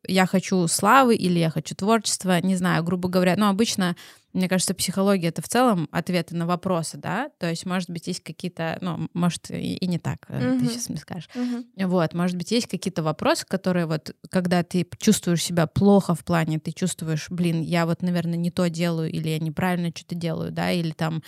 [0.06, 3.95] я хочу славы или я хочу творчества, не знаю, грубо говоря, ну, обычно,
[4.34, 8.24] мне кажется, психология— это в целом ответы на вопросы, да, то есть, может быть, есть
[8.24, 11.30] какие-то, ну, может, и, и не так, э, ты сейчас мне скажешь.
[11.34, 11.65] Мгм.
[11.88, 16.60] Вот, может быть, есть какие-то вопросы, которые вот, когда ты чувствуешь себя плохо в плане,
[16.60, 20.72] ты чувствуешь, блин, я вот, наверное, не то делаю, или я неправильно что-то делаю, да,
[20.72, 21.24] или там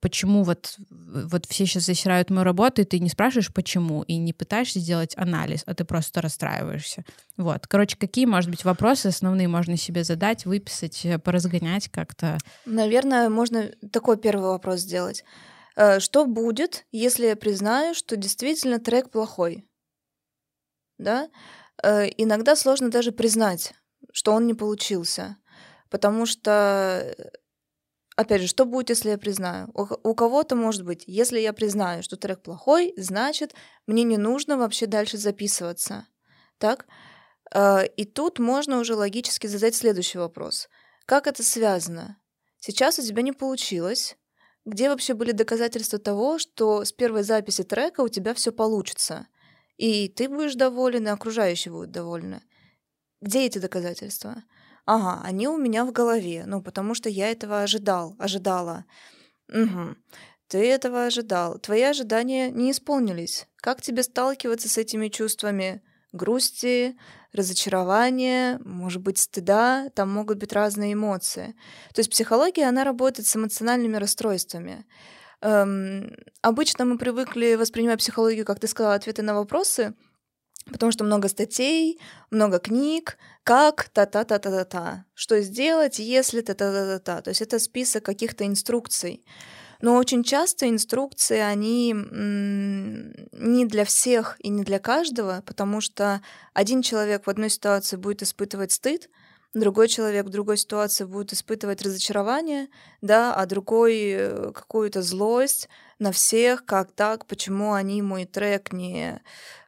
[0.00, 4.32] почему вот, вот все сейчас засирают мою работу, и ты не спрашиваешь, почему, и не
[4.32, 7.04] пытаешься сделать анализ, а ты просто расстраиваешься.
[7.36, 7.66] Вот.
[7.66, 12.38] Короче, какие, может быть, вопросы основные можно себе задать, выписать, э, поразгонять как-то?
[12.66, 15.24] Наверное, можно такой первый вопрос сделать.
[15.76, 19.64] Э, Что будет, если я признаю, что действительно трек плохой?
[20.98, 21.28] Да?
[21.82, 23.74] Э, Иногда сложно даже признать,
[24.12, 25.36] что он не получился.
[25.90, 27.30] Потому что, э,
[28.18, 29.68] опять же, что будет, если я признаю?
[29.74, 33.54] У у кого-то может быть, если я признаю, что трек плохой, значит,
[33.86, 36.06] мне не нужно вообще дальше записываться.
[36.58, 36.86] Так?
[37.54, 40.68] Э, И тут можно уже логически задать следующий вопрос.
[41.06, 42.18] Как это связано?
[42.60, 44.16] Сейчас у тебя не получилось.
[44.64, 49.26] Где вообще были доказательства того, что с первой записи трека у тебя все получится?
[49.78, 52.42] И ты будешь доволен, и окружающие будут довольны.
[53.20, 54.42] Где эти доказательства?
[54.88, 58.86] Ага, они у меня в голове, ну, потому что я этого ожидал, ожидала.
[59.52, 59.96] Угу.
[60.46, 61.58] Ты этого ожидал.
[61.58, 63.46] Твои ожидания не исполнились.
[63.56, 66.96] Как тебе сталкиваться с этими чувствами грусти,
[67.34, 69.90] разочарования, может быть, стыда?
[69.94, 71.54] Там могут быть разные эмоции.
[71.92, 74.86] То есть психология, она работает с эмоциональными расстройствами.
[75.42, 79.92] Эм, обычно мы привыкли воспринимать психологию, как ты сказала, ответы на вопросы,
[80.70, 82.00] потому что много статей,
[82.30, 87.22] много книг, как та-та-та-та-та-та, что сделать, если та-та-та-та-та.
[87.22, 89.24] То есть это список каких-то инструкций.
[89.80, 96.20] Но очень часто инструкции, они не для всех и не для каждого, потому что
[96.52, 99.08] один человек в одной ситуации будет испытывать стыд,
[99.54, 102.68] другой человек в другой ситуации будет испытывать разочарование,
[103.00, 109.20] да, а другой э, какую-то злость на всех, как так, почему они мой трек не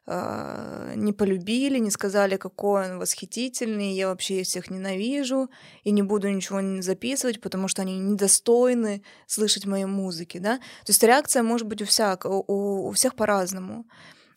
[0.07, 5.49] а, не полюбили, не сказали, какой он восхитительный, я вообще всех ненавижу,
[5.83, 10.57] и не буду ничего записывать, потому что они недостойны слышать мои музыки, да.
[10.57, 13.85] То есть реакция может быть у, всяк, у, у всех по-разному.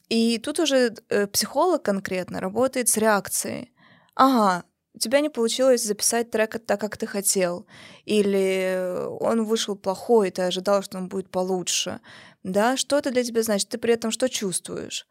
[0.08, 3.72] И тут уже э, психолог конкретно работает с реакцией.
[4.14, 7.66] Ага, у тебя не получилось записать трек так, как ты хотел,
[8.04, 12.00] или он вышел плохой, ты ожидал, что он будет получше,
[12.42, 15.06] да, что это для тебя значит, ты при этом что чувствуешь?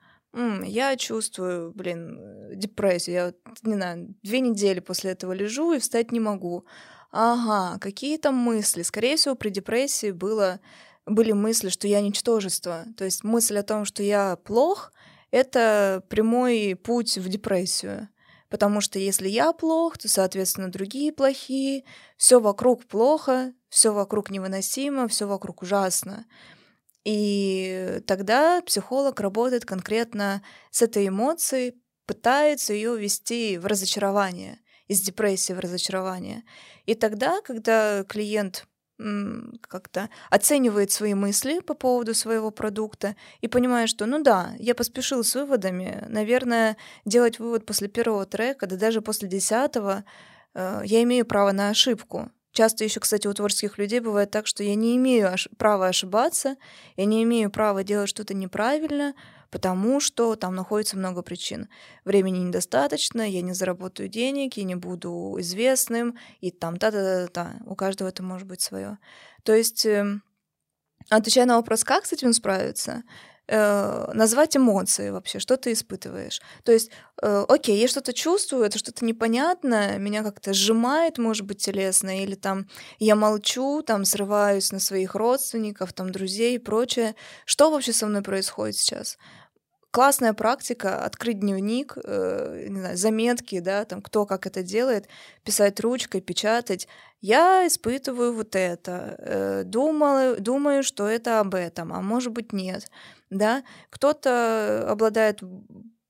[0.64, 3.16] Я чувствую, блин, э, депрессию.
[3.16, 6.66] Я, не знаю, две недели после этого лежу и встать не могу.
[7.12, 8.82] Ага, какие там мысли?
[8.82, 10.60] Скорее всего, при депрессии было,
[11.06, 12.86] были мысли, что я ничтожество.
[12.98, 14.92] То есть мысль о том, что я плох,
[15.30, 18.10] это прямой путь в депрессию.
[18.54, 21.86] Потому что если я плох, то, соответственно, другие плохие,
[22.18, 26.28] все вокруг плохо, все вокруг невыносимо, все вокруг ужасно.
[27.04, 35.54] И тогда психолог работает конкретно с этой эмоцией, пытается ее ввести в разочарование, из депрессии
[35.54, 36.44] в разочарование.
[36.86, 38.68] И тогда, когда клиент
[39.62, 45.24] как-то оценивает свои мысли по поводу своего продукта и понимает, что, ну да, я поспешил
[45.24, 50.04] с выводами, наверное, делать вывод после первого трека, да даже после десятого,
[50.54, 52.32] э, я имею право на ошибку.
[52.54, 56.56] Часто еще, кстати, у творческих людей бывает так, что я не имею ош- права ошибаться,
[56.96, 59.16] я не имею права делать что-то неправильно,
[59.50, 61.68] потому что там находится много причин.
[62.06, 67.56] Времени недостаточно, я не заработаю денег, я не буду известным, и там та-та-та-та.
[67.66, 69.00] У каждого это может быть свое.
[69.44, 70.22] То есть, эм,
[71.10, 73.04] отвечая на вопрос, как с этим справиться,
[73.48, 76.42] э, назвать эмоции вообще, что ты испытываешь.
[76.64, 81.60] То есть, э, окей, я что-то чувствую, это что-то непонятное, меня как-то сжимает, может быть,
[81.60, 82.68] телесно, или там
[83.00, 87.16] я молчу, там срываюсь на своих родственников, там друзей и прочее.
[87.46, 89.18] Что вообще со мной происходит сейчас?
[89.94, 95.08] классная практика открыть дневник, э, не знаю, заметки, да, там кто как это делает,
[95.44, 96.88] писать ручкой, печатать.
[97.22, 102.90] Я испытываю вот это, э, думала, думаю, что это об этом, а может быть нет
[103.34, 105.42] да, кто-то обладает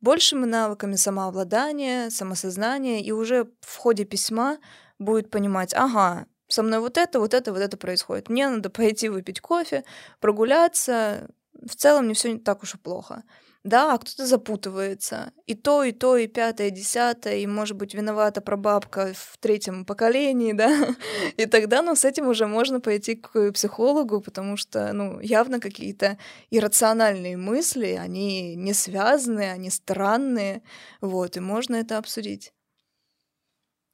[0.01, 4.57] большими навыками самообладания, самосознания, и уже в ходе письма
[4.99, 8.29] будет понимать, ага, со мной вот это, вот это, вот это происходит.
[8.29, 9.83] Мне надо пойти выпить кофе,
[10.19, 11.29] прогуляться.
[11.53, 13.23] В целом не все не так уж и плохо.
[13.63, 15.31] Да, а кто-то запутывается.
[15.45, 19.85] И то, и то, и пятое, и десятое, и, может быть, виновата прабабка в третьем
[19.85, 20.69] поколении, да.
[21.37, 26.17] И тогда, ну, с этим уже можно пойти к психологу, потому что, ну, явно какие-то
[26.51, 30.61] иррациональные мысли, они не связаны, они странные,
[30.99, 32.51] вот, и можно это обсудить.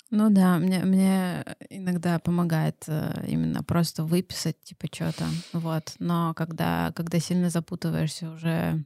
[0.10, 5.94] Ну да, мне, мне иногда помогает э, именно просто выписать, типа, что-то, вот.
[6.00, 8.84] Но когда, когда сильно запутываешься, уже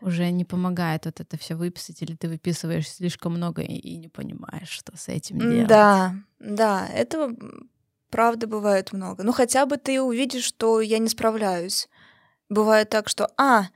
[0.00, 4.08] уже не помогает вот это все выписать, или ты выписываешь слишком много и, и не
[4.08, 5.68] понимаешь, что с этим делать.
[5.68, 7.34] Да, да, этого
[8.10, 9.22] правда бывает много.
[9.22, 11.88] Ну хотя бы ты увидишь, что я не справляюсь.
[12.48, 13.68] Бывает так, что а,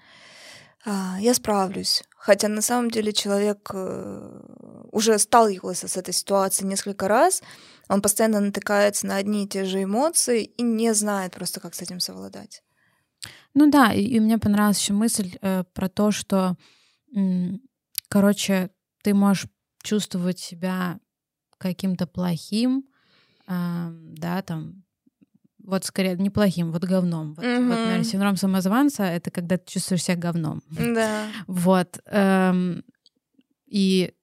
[0.84, 2.04] а я справлюсь.
[2.16, 4.40] Хотя на самом деле человек э,
[4.92, 7.42] уже сталкивался с этой ситуацией несколько раз,
[7.88, 11.82] он постоянно натыкается на одни и те же эмоции и не знает просто, как с
[11.82, 12.62] этим совладать.
[13.54, 16.56] Ну да, и, и мне понравилась еще мысль э, про то, что,
[17.14, 17.60] м,
[18.08, 18.70] короче,
[19.02, 19.46] ты можешь
[19.82, 20.98] чувствовать себя
[21.58, 22.84] каким-то плохим,
[23.46, 24.84] э, да, там,
[25.62, 27.34] вот скорее неплохим, вот говном.
[27.34, 27.68] Вот, mm-hmm.
[27.68, 30.62] вот, наверное, синдром самозванца— это когда ты чувствуешь себя говном.
[30.70, 31.26] Да.
[31.46, 32.00] Вот.
[32.06, 32.82] Эм,
[33.66, 34.14] и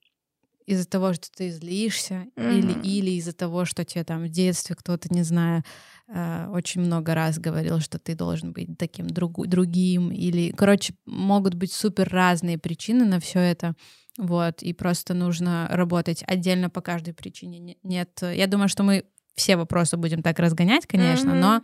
[0.68, 2.58] из-за того, что ты злишься, mm-hmm.
[2.58, 5.64] или, или из-за того, что тебе там в детстве кто-то, не знаю,
[6.08, 11.56] э, очень много раз говорил, что ты должен быть таким друг, другим, или, короче, могут
[11.56, 13.74] быть супер разные причины на все это.
[14.20, 17.78] Вот, и просто нужно работать отдельно по каждой причине.
[17.82, 21.40] Нет, я думаю, что мы все вопросы будем так разгонять, конечно, mm-hmm.
[21.40, 21.62] но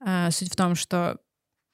[0.00, 1.18] А, суть в том, что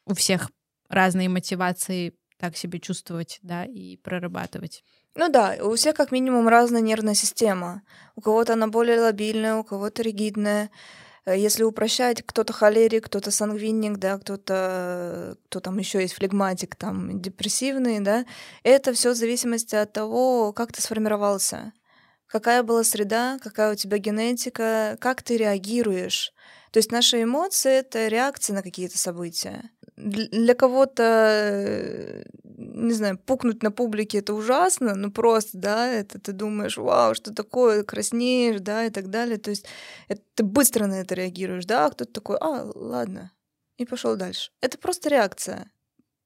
[0.05, 0.51] у всех
[0.89, 4.85] разные мотивации так себя чувствовать, да, и прорабатывать.
[5.19, 7.83] Ну да, у всех как минимум разная нервная система.
[8.17, 10.71] У кого-то она более лобильная, у кого-то ригидная.
[11.25, 17.21] Э, если упрощать, кто-то холерик, кто-то сангвиник, да, кто-то, кто там еще есть флегматик, там
[17.23, 18.27] депрессивный, да,
[18.63, 21.73] это все в зависимости от того, как ты сформировался,
[22.27, 26.33] какая была среда, какая у тебя генетика, как ты реагируешь.
[26.73, 29.71] То есть наши эмоции— это реакции на какие-то события.
[29.97, 36.77] Для кого-то, не знаю, пукнуть на публике— это ужасно, ну просто, да, это ты думаешь,
[36.77, 39.39] вау, что такое, краснеешь, да, и так далее.
[39.39, 39.67] То есть
[40.09, 43.33] это, ты быстро на это реагируешь, да, а кто-то такой, а, ладно,
[43.79, 44.51] и пошел дальше.
[44.61, 45.71] Это просто реакция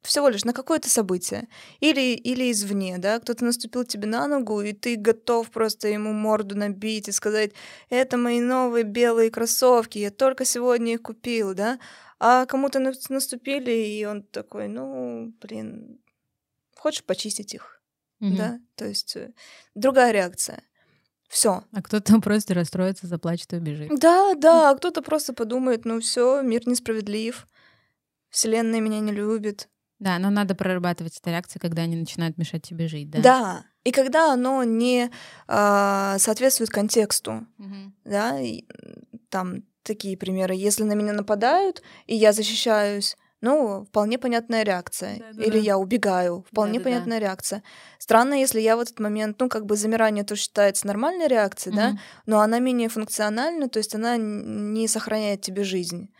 [0.02, 1.48] всего лишь на какое-то событие.
[1.80, 6.56] Или, или извне, да, кто-то наступил тебе на ногу, и ты готов просто ему морду
[6.56, 7.52] набить и сказать,
[7.90, 11.78] это мои новые белые кроссовки, я только сегодня их купил, да.
[12.20, 12.78] А кому-то
[13.08, 15.98] наступили, и он такой, ну, блин,
[16.76, 17.82] хочешь почистить их,
[18.22, 18.36] mm-hmm.
[18.36, 19.32] да, то есть э,
[19.74, 20.62] другая реакция.
[21.28, 21.64] Все.
[21.72, 23.90] А кто-то просто расстроится, заплачет и убежит.
[23.98, 27.46] Да, да, а кто-то просто подумает, ну все, мир несправедлив,
[28.28, 29.68] Вселенная меня не любит,
[30.00, 33.20] да, но надо прорабатывать эти реакции, когда они начинают мешать тебе жить, да?
[33.20, 35.10] Да, и когда оно не
[35.46, 37.92] э, соответствует контексту, угу.
[38.04, 38.64] да, и,
[39.28, 40.54] там такие примеры.
[40.54, 45.18] Если на меня нападают, и я защищаюсь, ну, вполне понятная реакция.
[45.18, 45.64] Да, да, Или да.
[45.64, 47.26] я убегаю, вполне да, понятная да.
[47.26, 47.62] реакция.
[47.98, 51.80] Странно, если я в этот момент, ну, как бы замирание то считается нормальной реакцией, угу.
[51.80, 56.12] да, но она менее функциональна, то есть она не сохраняет тебе жизнь.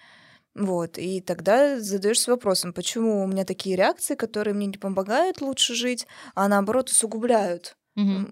[0.55, 5.75] Вот, и тогда задаешься вопросом, почему у меня такие реакции, которые мне не помогают лучше
[5.75, 8.27] жить, а наоборот усугубляют угу.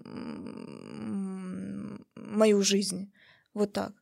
[2.15, 3.11] мою жизнь.
[3.53, 3.93] Вот так.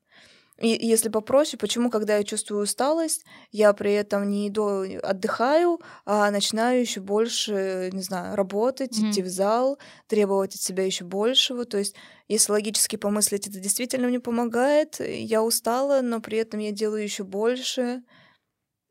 [0.59, 6.31] И если попроще, почему, когда я чувствую усталость, я при этом не иду отдыхаю, а
[6.31, 9.11] начинаю еще больше, не знаю, работать, mm-hmm.
[9.11, 11.65] идти в зал, требовать от себя еще большего.
[11.65, 11.95] То есть,
[12.27, 14.99] если логически помыслить, это действительно мне помогает.
[14.99, 18.01] Я устала, но при этом я делаю еще больше.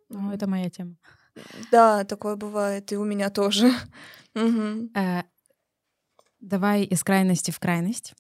[0.09, 0.97] Ну, это моя тема.
[1.73, 3.73] Да, такое бывает, и у меня тоже.
[4.95, 5.23] Э,
[6.41, 8.13] давай из крайности в крайность.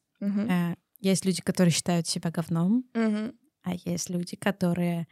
[1.01, 3.35] Есть люди, которые считают себя говном, угу.
[3.63, 5.07] а есть люди, которые,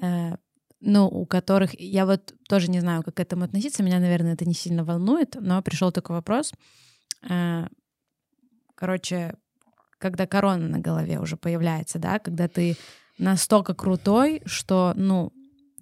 [0.00, 0.36] э,
[0.80, 3.82] ну, у которых я вот тоже не знаю, как к этому относиться.
[3.82, 6.52] Меня, наверное, это не сильно волнует, но пришел такой вопрос.
[7.28, 7.66] Э,
[8.74, 9.34] короче,
[9.98, 12.76] когда корона на голове уже появляется, да, когда ты
[13.18, 15.32] настолько крутой, что, ну,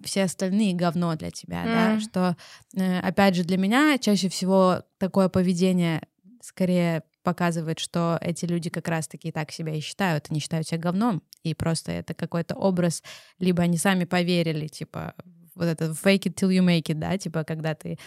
[0.03, 1.65] все остальные говно для тебя, mm.
[1.65, 2.37] да, что,
[2.75, 6.01] э, опять же, для меня чаще всего такое поведение
[6.41, 11.21] скорее показывает, что эти люди как раз-таки так себя и считают, они считают себя говном,
[11.43, 13.03] и просто это какой-то образ,
[13.39, 15.13] либо они сами поверили, типа,
[15.55, 17.97] вот это fake it till you make it, да, типа, когда ты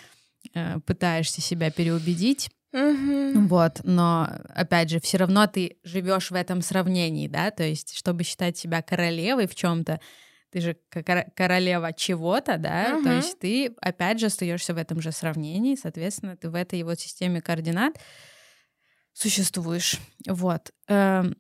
[0.55, 3.49] э, пытаешься себя переубедить, Mm-hmm.
[3.49, 8.25] Вот, но опять же, все равно ты живешь в этом сравнении, да, то есть, чтобы
[8.25, 10.01] считать себя королевой в чем-то,
[10.53, 10.77] ты же
[11.35, 13.03] королева чего-то, да, uh-huh.
[13.03, 17.01] то есть ты опять же остаешься в этом же сравнении, соответственно, ты в этой вот
[17.01, 17.99] системе координат
[19.15, 19.99] существуешь.
[20.29, 20.71] Вот.
[20.89, 21.37] Эм,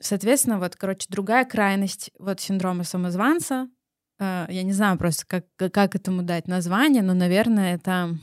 [0.00, 3.68] соответственно, вот, короче, другая крайность вот синдрома самозванца.
[4.18, 8.18] Э, я не знаю просто, как, как этому дать название, но, наверное, это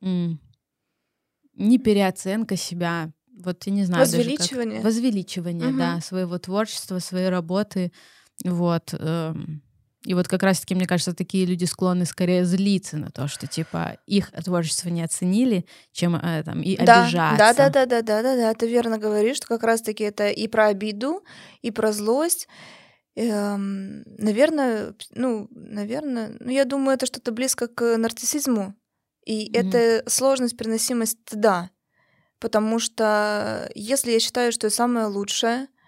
[0.00, 3.12] не переоценка себя.
[3.42, 4.04] Вот я не знаю.
[4.04, 4.64] Возвеличивание.
[4.64, 4.84] Даже как...
[4.84, 5.78] Возвеличивание, угу.
[5.78, 7.92] да, своего творчества, своей работы.
[8.44, 8.94] Вот.
[8.98, 9.62] Эм,
[10.04, 13.98] и вот как раз-таки, мне кажется, такие люди склонны скорее злиться на то, что типа
[14.06, 17.38] их творчество не оценили, чем э, там и да, обижаться.
[17.38, 20.48] Да, да, да, да, да, да, да, ты верно говоришь, что как раз-таки это и
[20.48, 21.22] про обиду,
[21.60, 22.48] и про злость.
[23.14, 28.74] Эм, наверное, ну, наверное, ну, я думаю, это что-то близко к нарциссизму.
[29.26, 29.68] И mm-hmm.
[29.68, 31.70] это сложность переносимость стыда.
[32.38, 35.79] Потому что если я считаю, что я самое лучшее, Э,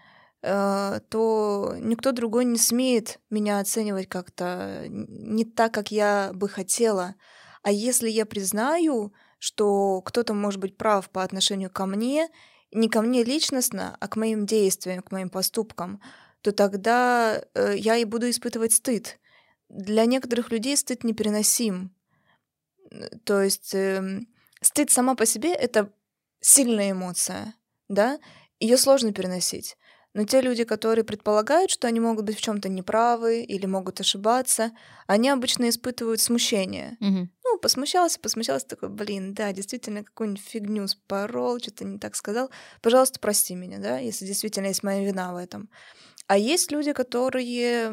[0.42, 7.14] то никто другой не смеет меня оценивать как-то не так, как я бы хотела.
[7.62, 12.28] А если я признаю, что кто-то может быть прав по отношению ко мне,
[12.72, 16.00] не ко мне личностно, а к моим действиям, к моим поступкам,
[16.40, 19.20] то тогда э, я и буду испытывать стыд.
[19.68, 21.94] Для некоторых людей стыд непереносим.
[23.24, 24.22] То есть э,
[24.60, 25.92] стыд сама по себе это
[26.40, 27.54] сильная эмоция,
[27.88, 28.18] да,
[28.58, 29.76] ее сложно переносить.
[30.14, 34.72] Но те люди, которые предполагают, что они могут быть в чем-то неправы или могут ошибаться,
[35.06, 36.98] они обычно испытывают смущение.
[37.00, 37.28] Угу.
[37.44, 42.50] Ну, посмущался, посмущался, такой, блин, да, действительно, какую-нибудь фигню спорол, что-то не так сказал.
[42.82, 45.70] Пожалуйста, прости меня, да, если действительно есть моя вина в этом.
[46.26, 47.90] А есть люди, которые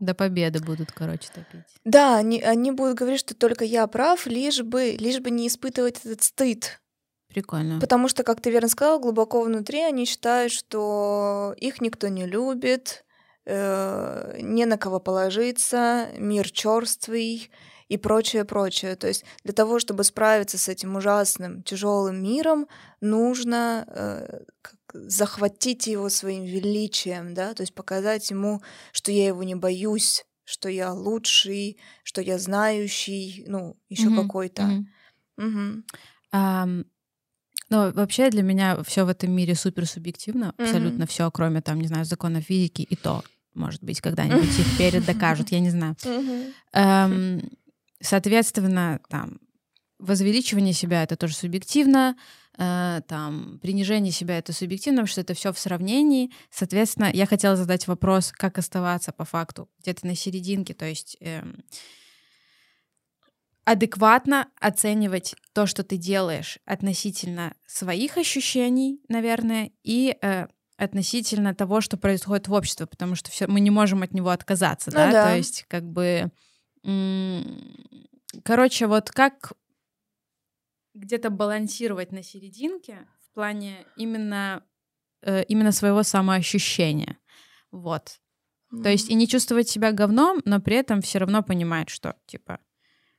[0.00, 1.64] До победы будут, короче, топить.
[1.84, 6.04] Да, они, они будут говорить, что только я прав, лишь бы, лишь бы не испытывать
[6.04, 6.81] этот стыд.
[7.32, 7.80] Прикольно.
[7.80, 13.04] Потому что, как ты верно сказал, глубоко внутри они считают, что их никто не любит,
[13.46, 17.50] э, не на кого положиться, мир черствый
[17.88, 18.96] и прочее, прочее.
[18.96, 22.66] То есть для того, чтобы справиться с этим ужасным, тяжелым миром,
[23.00, 24.40] нужно э,
[24.92, 28.60] захватить его своим величием, да, то есть показать ему,
[28.92, 34.22] что я его не боюсь, что я лучший, что я знающий, ну, еще mm-hmm.
[34.22, 34.86] какой-то.
[35.38, 35.82] Mm-hmm.
[36.34, 36.86] Um,
[37.72, 41.08] ну, вообще для меня все в этом мире супер субъективно, абсолютно mm-hmm.
[41.08, 45.50] все, кроме там, не знаю, закона физики и то, может быть, когда-нибудь их перед докажут,
[45.52, 45.96] я не знаю.
[46.02, 46.52] Mm-hmm.
[46.74, 47.52] Um,
[47.98, 49.38] соответственно, там
[49.98, 52.14] возвеличивание себя это тоже субъективно,
[52.58, 56.30] э, там принижение себя это субъективно, потому что это все в сравнении.
[56.50, 61.42] Соответственно, я хотела задать вопрос, как оставаться по факту где-то на серединке, то есть э,
[63.64, 70.46] адекватно оценивать то, что ты делаешь относительно своих ощущений, наверное, и э,
[70.76, 74.90] относительно того, что происходит в обществе, потому что все, мы не можем от него отказаться,
[74.90, 75.12] ну, да?
[75.12, 76.32] да, то есть как бы,
[78.42, 79.52] короче, вот как
[80.94, 84.64] где-то балансировать на серединке в плане именно
[85.22, 87.18] э, именно своего самоощущения,
[87.70, 88.20] вот.
[88.72, 88.82] Mm.
[88.82, 92.58] То есть и не чувствовать себя говном, но при этом все равно понимать, что типа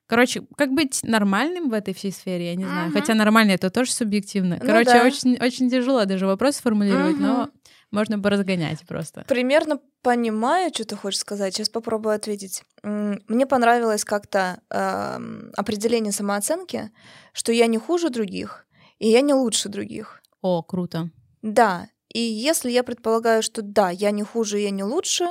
[0.07, 2.89] Короче, как быть нормальным в этой всей сфере, я не знаю.
[2.89, 2.93] Uh-huh.
[2.93, 4.57] Хотя нормально это тоже субъективно.
[4.61, 5.05] Ну, Короче, да.
[5.05, 7.19] очень, очень тяжело даже вопрос сформулировать, uh-huh.
[7.19, 7.49] но
[7.93, 9.23] можно бы разгонять просто.
[9.27, 11.53] Примерно понимаю, что ты хочешь сказать.
[11.53, 12.63] Сейчас попробую ответить.
[12.81, 15.19] Мне понравилось как-то э,
[15.55, 16.91] определение самооценки,
[17.33, 18.65] что я не хуже других,
[18.99, 20.21] и я не лучше других.
[20.41, 21.11] О, круто.
[21.41, 21.87] Да.
[22.13, 25.25] И если я предполагаю, что да, я не хуже, я не лучше,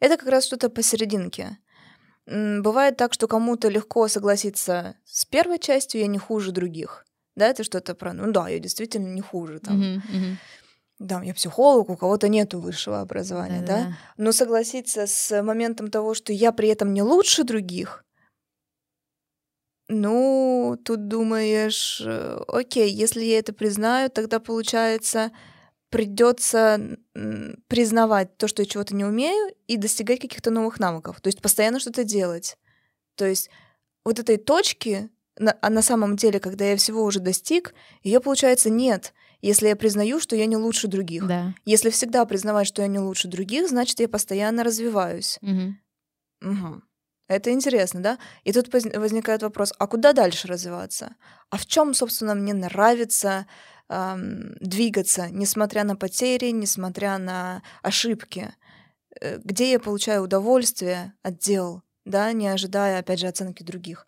[0.00, 1.58] это как раз что-то посерединке.
[2.26, 7.04] Бывает так, что кому-то легко согласиться с первой частью, я не хуже других.
[7.36, 9.80] Да, это что-то про, ну да, я действительно не хуже там.
[9.80, 10.36] Uh-huh, uh-huh.
[11.00, 13.96] Да, я психолог, у кого-то нету высшего образования, да, да?
[14.16, 18.04] Но согласиться с моментом того, что я при этом не лучше других,
[19.88, 25.30] ну, тут думаешь, э, окей, если я это признаю, тогда получается
[25.94, 26.98] придется
[27.68, 31.20] признавать то, что я чего-то не умею, и достигать каких-то новых навыков.
[31.20, 32.58] То есть постоянно что-то делать.
[33.14, 33.48] То есть
[34.04, 38.70] вот этой точки, на, а на самом деле, когда я всего уже достиг, ее получается
[38.70, 39.14] нет.
[39.40, 41.28] Если я признаю, что я не лучше других.
[41.28, 41.54] Да.
[41.64, 45.38] Если всегда признавать, что я не лучше других, значит, я постоянно развиваюсь.
[45.42, 46.50] Угу.
[46.50, 46.82] Угу.
[47.28, 48.18] Это интересно, да?
[48.42, 51.14] И тут возникает вопрос, а куда дальше развиваться?
[51.50, 53.46] А в чем, собственно, мне нравится
[53.88, 58.54] эм, двигаться, несмотря на потери, несмотря на ошибки,
[59.20, 64.06] э, где я получаю удовольствие от дел, да, не ожидая, опять же, оценки других.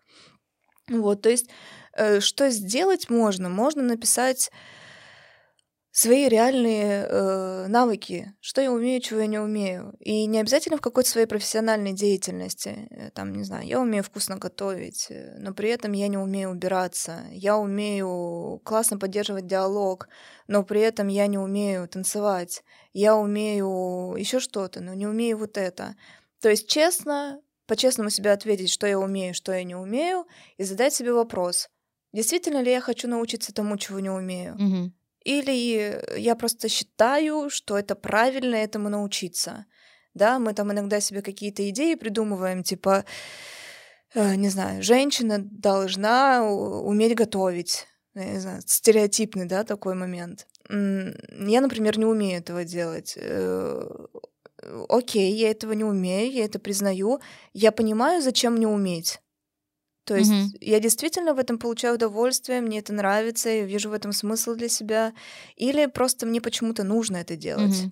[0.89, 1.49] Вот, то есть,
[1.93, 3.49] э, что сделать можно?
[3.49, 4.51] Можно написать
[5.97, 9.95] свои реальные э, навыки, что я умею, чего я не умею.
[9.99, 12.87] И не обязательно в какой-то своей профессиональной деятельности.
[12.91, 16.51] Э, там, не знаю, я умею вкусно готовить, э, но при этом я не умею
[16.51, 17.23] убираться.
[17.31, 20.07] Я умею классно поддерживать диалог,
[20.47, 22.63] но при этом я не умею танцевать.
[22.93, 25.95] Я умею еще что-то, но не умею вот это.
[26.41, 30.27] То есть честно, по-честному себе ответить, что я умею, что я не умею,
[30.57, 31.69] и задать себе вопрос.
[32.13, 34.55] Действительно ли я хочу научиться тому, чего не умею?
[34.59, 34.91] Mm-hmm.
[35.27, 39.65] Или я просто считаю, что это правильно этому научиться.
[40.13, 43.03] Да, мы там иногда себе какие-то идеи придумываем, типа,
[44.15, 47.87] э, не знаю, женщина должна уметь готовить.
[48.15, 50.47] Не знаю, стереотипный, да, такой момент.
[50.69, 53.17] Я, например, не умею этого делать.
[53.17, 54.07] Э,
[54.87, 57.19] окей, я этого не умею, я это признаю.
[57.51, 59.19] Я понимаю, зачем мне уметь.
[60.07, 60.57] То есть mm-hmm.
[60.61, 64.69] я действительно в этом получаю удовольствие, мне это нравится, я вижу в этом смысл для
[64.69, 65.13] себя,
[65.57, 67.73] или просто мне почему-то нужно это делать.
[67.73, 67.91] Mm-hmm.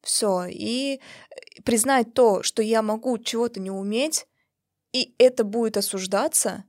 [0.00, 0.46] Все.
[0.48, 1.02] И
[1.66, 4.26] признать то, что я могу чего-то не уметь,
[4.92, 6.64] и это будет осуждаться,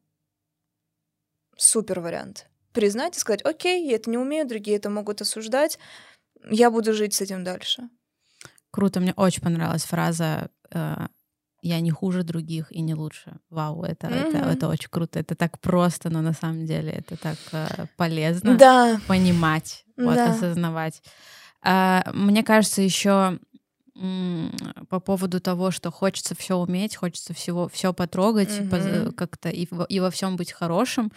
[1.56, 2.50] супер вариант.
[2.74, 5.80] Признать и сказать, окей, я это не умею, другие это могут осуждать,
[6.52, 7.90] я буду жить с этим дальше.
[8.72, 11.08] Круто, мне очень понравилась фраза э,
[11.62, 13.38] я не хуже других и не лучше.
[13.50, 14.30] Вау, это, mm-hmm.
[14.30, 15.20] это, это очень круто.
[15.20, 19.00] Это так просто, но на самом деле это так э, полезно да.
[19.08, 20.32] понимать, вот, да.
[20.32, 21.02] осознавать.
[21.62, 23.40] А, мне кажется, еще
[24.88, 29.12] по поводу того, что хочется все уметь, хочется всего все потрогать, mm-hmm.
[29.12, 31.12] как-то и, и во всем быть хорошим.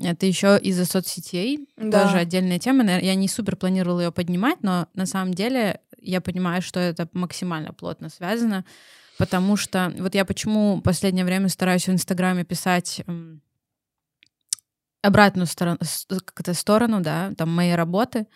[0.00, 2.04] Это еще из-за соцсетей, да.
[2.04, 2.84] тоже отдельная тема.
[2.84, 7.72] Я не супер планировала ее поднимать, но на самом деле я понимаю, что это максимально
[7.72, 8.64] плотно связано
[9.18, 13.02] потому что вот я почему последнее время стараюсь в Инстаграме писать
[15.02, 15.78] обратную сторону,
[16.24, 18.26] как-то сторону, да, там моей работы,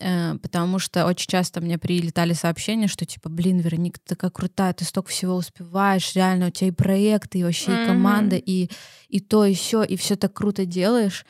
[0.00, 4.72] э, потому что очень часто мне прилетали сообщения, что типа, блин, Вероника, ты такая крутая,
[4.74, 7.84] ты столько всего успеваешь, реально у тебя и проекты, и вообще mm-hmm.
[7.84, 8.70] и команда, и,
[9.08, 11.24] и то, и все, и все так круто делаешь.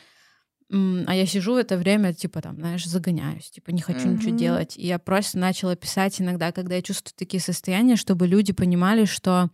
[0.70, 4.14] А я сижу в это время, типа, там, знаешь, загоняюсь, типа, не хочу mm-hmm.
[4.14, 4.76] ничего делать.
[4.76, 9.50] И я просто начала писать иногда, когда я чувствую такие состояния, чтобы люди понимали, что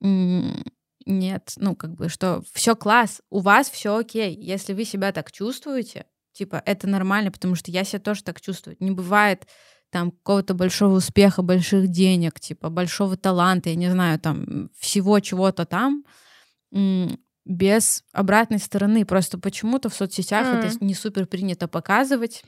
[0.00, 4.36] нет, ну, как бы, что все класс, у вас все окей.
[4.36, 8.76] Если вы себя так чувствуете, типа, это нормально, потому что я себя тоже так чувствую.
[8.80, 9.46] Не бывает
[9.90, 15.66] там какого-то большого успеха, больших денег, типа, большого таланта, я не знаю, там, всего чего-то
[15.66, 16.04] там,
[17.44, 19.04] без обратной стороны.
[19.04, 20.58] Просто почему-то в соцсетях mm.
[20.58, 22.44] это не супер принято показывать.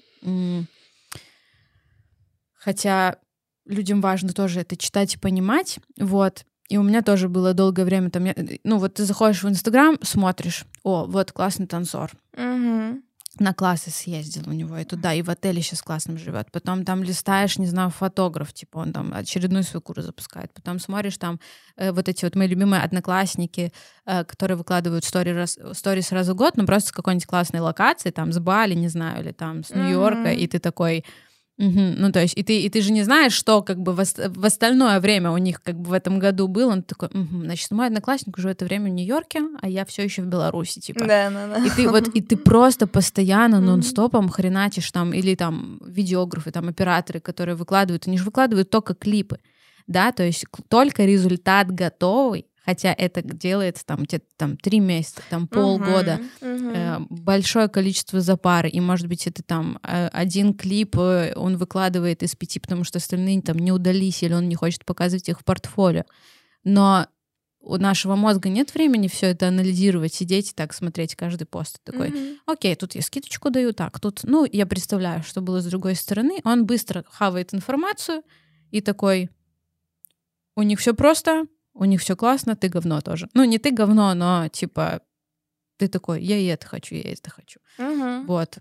[2.55, 3.16] Хотя
[3.66, 5.78] людям важно тоже это читать и понимать.
[5.99, 6.45] Вот.
[6.68, 8.26] И у меня тоже было долгое время там,
[8.64, 12.11] ну вот ты заходишь в Инстаграм, смотришь, о, вот классный танцор.
[12.32, 13.03] Угу.
[13.41, 16.51] На классы съездил у него и туда, и в отеле сейчас классным живет.
[16.53, 20.53] Потом там листаешь, не знаю, фотограф, типа он там очередную свою куру запускает.
[20.53, 21.41] Потом смотришь там
[21.76, 23.72] э, вот эти вот мои любимые одноклассники,
[24.07, 28.39] э, которые выкладывают сторис раз в год, ну просто с какой-нибудь классной локации, там с
[28.39, 30.37] Бали, не знаю, или там с Нью-Йорка, mm-hmm.
[30.37, 31.05] и ты такой
[31.57, 31.80] Угу.
[31.98, 34.44] Ну, то есть, и ты, и ты же не знаешь, что как бы в, в
[34.44, 36.72] остальное время у них как бы в этом году было.
[36.72, 40.02] Он такой, угу, значит, мой одноклассник уже в это время в Нью-Йорке, а я все
[40.02, 41.00] еще в Беларуси, типа.
[41.00, 41.64] Да, да, да.
[41.64, 47.20] И ты вот, и ты просто постоянно нон-стопом хреначишь там, или там видеографы, там операторы,
[47.20, 49.38] которые выкладывают, они же выкладывают только клипы,
[49.86, 55.46] да, то есть только результат готовый, хотя это делается там где-то там три месяца, там
[55.46, 57.06] полгода, uh-huh, uh-huh.
[57.10, 62.34] Большое количество запары, и может быть это там э, один клип э, он выкладывает из
[62.34, 66.04] пяти, потому что остальные там не удались или он не хочет показывать их в портфолио,
[66.62, 67.06] но
[67.60, 71.80] у нашего мозга нет времени все это анализировать, сидеть и так смотреть каждый пост.
[71.82, 72.36] Такой, mm-hmm.
[72.46, 76.40] окей, тут я скидочку даю, так, тут, ну, я представляю, что было с другой стороны.
[76.44, 78.22] Он быстро хавает информацию
[78.70, 79.30] и такой,
[80.56, 83.29] у них все просто, у них все классно, ты говно тоже.
[83.35, 85.01] Ну, не ты говно, но типа
[85.77, 87.61] ты такой, я и это хочу, я и это хочу.
[87.79, 88.27] Угу.
[88.27, 88.59] Вот.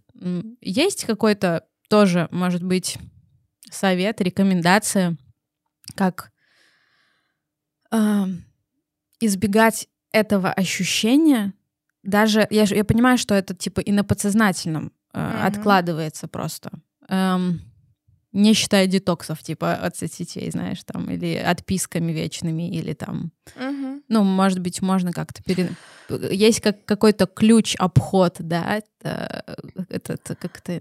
[0.62, 2.98] Есть какой-то тоже, может быть,
[3.72, 5.18] совет, рекомендация,
[5.96, 6.32] как
[7.92, 8.26] э,
[9.20, 11.54] избегать этого ощущения,
[12.04, 15.44] даже я, я понимаю, что это типа и на подсознательном э, угу.
[15.44, 16.72] откладывается просто.
[17.08, 17.62] Эм,
[18.34, 24.02] не считая детоксов, типа от соцсетей, знаешь, там, или отписками вечными, или там, угу.
[24.10, 25.70] ну, может быть, можно как-то пере...
[26.10, 29.46] Есть как какой-то ключ-обход, да, это,
[29.90, 30.80] это, как-то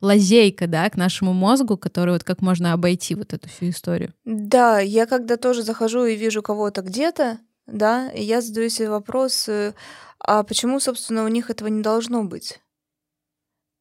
[0.00, 4.12] лазейка, да, к нашему мозгу, который вот как можно обойти вот эту всю историю.
[4.24, 9.48] Да, я когда тоже захожу и вижу кого-то где-то, да, и я задаю себе вопрос,
[9.48, 9.74] э,
[10.18, 12.60] а почему, собственно, у них этого не должно быть?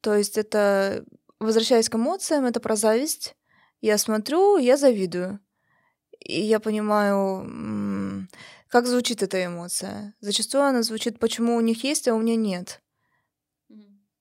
[0.01, 1.03] То есть это
[1.39, 3.35] возвращаясь к эмоциям, это про зависть.
[3.81, 5.39] Я смотрю, я завидую.
[6.19, 8.27] И я понимаю,
[8.69, 10.15] как звучит эта эмоция.
[10.19, 12.81] Зачастую она звучит, почему у них есть, а у меня нет.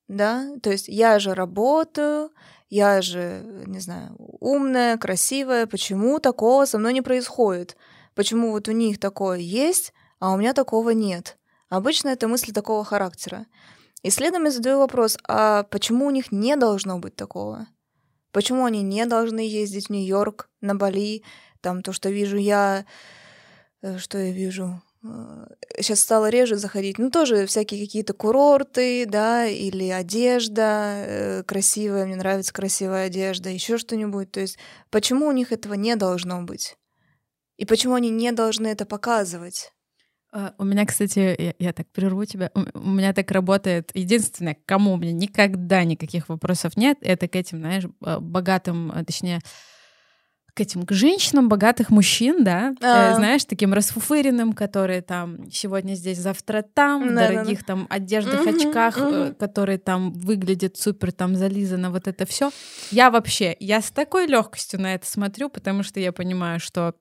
[0.08, 2.30] Да, то есть я же работаю,
[2.68, 7.76] я же, не знаю, умная, красивая, почему такого со мной не происходит?
[8.14, 11.38] Почему вот у них такое есть, а у меня такого нет?
[11.68, 13.46] Обычно это мысли такого характера.
[14.06, 17.66] И следом я задаю вопрос, а почему у них не должно быть такого?
[18.30, 21.24] Почему они не должны ездить в Нью-Йорк, на Бали?
[21.60, 22.86] Там то, что вижу я...
[23.82, 24.80] Э, что я вижу?
[25.02, 26.98] Сейчас э, стало реже заходить.
[26.98, 33.76] Ну, тоже всякие какие-то курорты, да, или одежда э, красивая, мне нравится красивая одежда, еще
[33.76, 34.30] что-нибудь.
[34.30, 34.56] То есть
[34.90, 36.76] почему у них этого не должно быть?
[37.56, 39.72] И почему они не должны это показывать?
[40.36, 42.50] А, у меня, кстати, я, я так прерву тебя.
[42.54, 43.90] У, у меня так работает.
[43.94, 49.02] Единственное, к кому у меня никогда никаких вопросов нет, это к этим, знаешь, богатым, а,
[49.02, 49.40] точнее,
[50.52, 53.12] к этим к женщинам богатых мужчин, да, а.
[53.12, 58.42] э, знаешь, таким расфуфыренным, которые там сегодня здесь, завтра там, да, дорогих да, там одеждах,
[58.42, 59.06] угу, очках, угу.
[59.06, 62.50] Э, которые там выглядят супер там зализано, вот это все.
[62.90, 66.94] Я вообще, я с такой легкостью на это смотрю, потому что я понимаю, что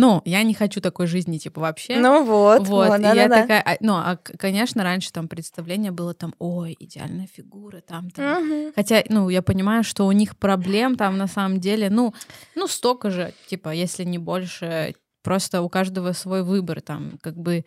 [0.00, 1.98] ну, я не хочу такой жизни, типа, вообще.
[1.98, 2.88] Ну вот, вот.
[2.88, 3.76] вот и да, я да, такая, да.
[3.80, 8.42] ну, а, конечно, раньше там представление было там, ой, идеальная фигура, там, там.
[8.42, 8.72] Угу.
[8.74, 12.14] Хотя, ну, я понимаю, что у них проблем там на самом деле, ну,
[12.54, 17.66] ну, столько же, типа, если не больше, просто у каждого свой выбор, там, как бы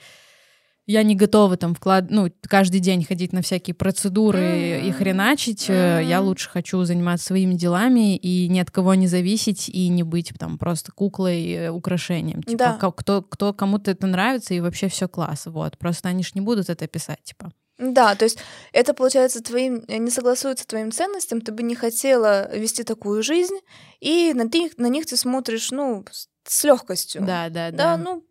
[0.86, 4.88] я не готова там вклад, ну, каждый день ходить на всякие процедуры mm-hmm.
[4.88, 5.70] и хреначить.
[5.70, 6.06] Mm-hmm.
[6.06, 10.34] Я лучше хочу заниматься своими делами и ни от кого не зависеть и не быть
[10.38, 12.44] там просто куклой, э, украшением.
[12.44, 12.92] Типа, да.
[12.92, 15.46] кто, кто кому-то это нравится и вообще все класс.
[15.46, 15.78] Вот.
[15.78, 17.52] Просто они ж не будут это писать, типа.
[17.80, 18.38] Да, то есть
[18.72, 23.58] это, получается, твоим, не согласуется твоим ценностям, ты бы не хотела вести такую жизнь,
[24.00, 26.06] и на них, на них ты смотришь, ну,
[26.46, 27.22] с легкостью.
[27.22, 27.78] Да, да, да.
[27.78, 28.24] Да, ну,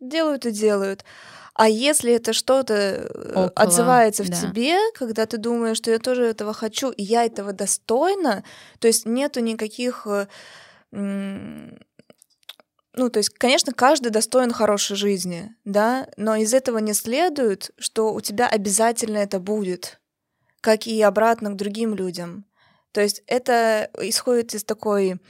[0.00, 1.04] делают и делают.
[1.58, 4.36] А если это что-то э, Около, отзывается в да.
[4.36, 8.44] тебе, когда ты думаешь, что я тоже этого хочу, и я этого достойна,
[8.78, 10.06] то есть нету никаких...
[10.06, 10.28] Э,
[10.92, 18.14] ну, то есть, конечно, каждый достоин хорошей жизни, да, но из этого не следует, что
[18.14, 20.00] у тебя обязательно это будет,
[20.60, 22.44] как и обратно к другим людям.
[22.92, 25.20] То есть это исходит из такой,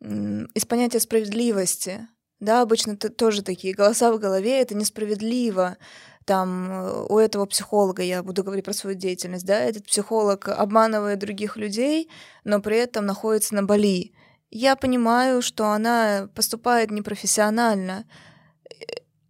[0.00, 2.08] из понятия справедливости.
[2.40, 5.76] Да, обычно тоже такие голоса в голове, это несправедливо.
[6.24, 11.18] Там э, у этого психолога, я буду говорить про свою деятельность, да, этот психолог обманывает
[11.18, 12.08] других людей,
[12.44, 14.12] но при этом находится на Бали.
[14.50, 18.04] Я понимаю, что она поступает непрофессионально.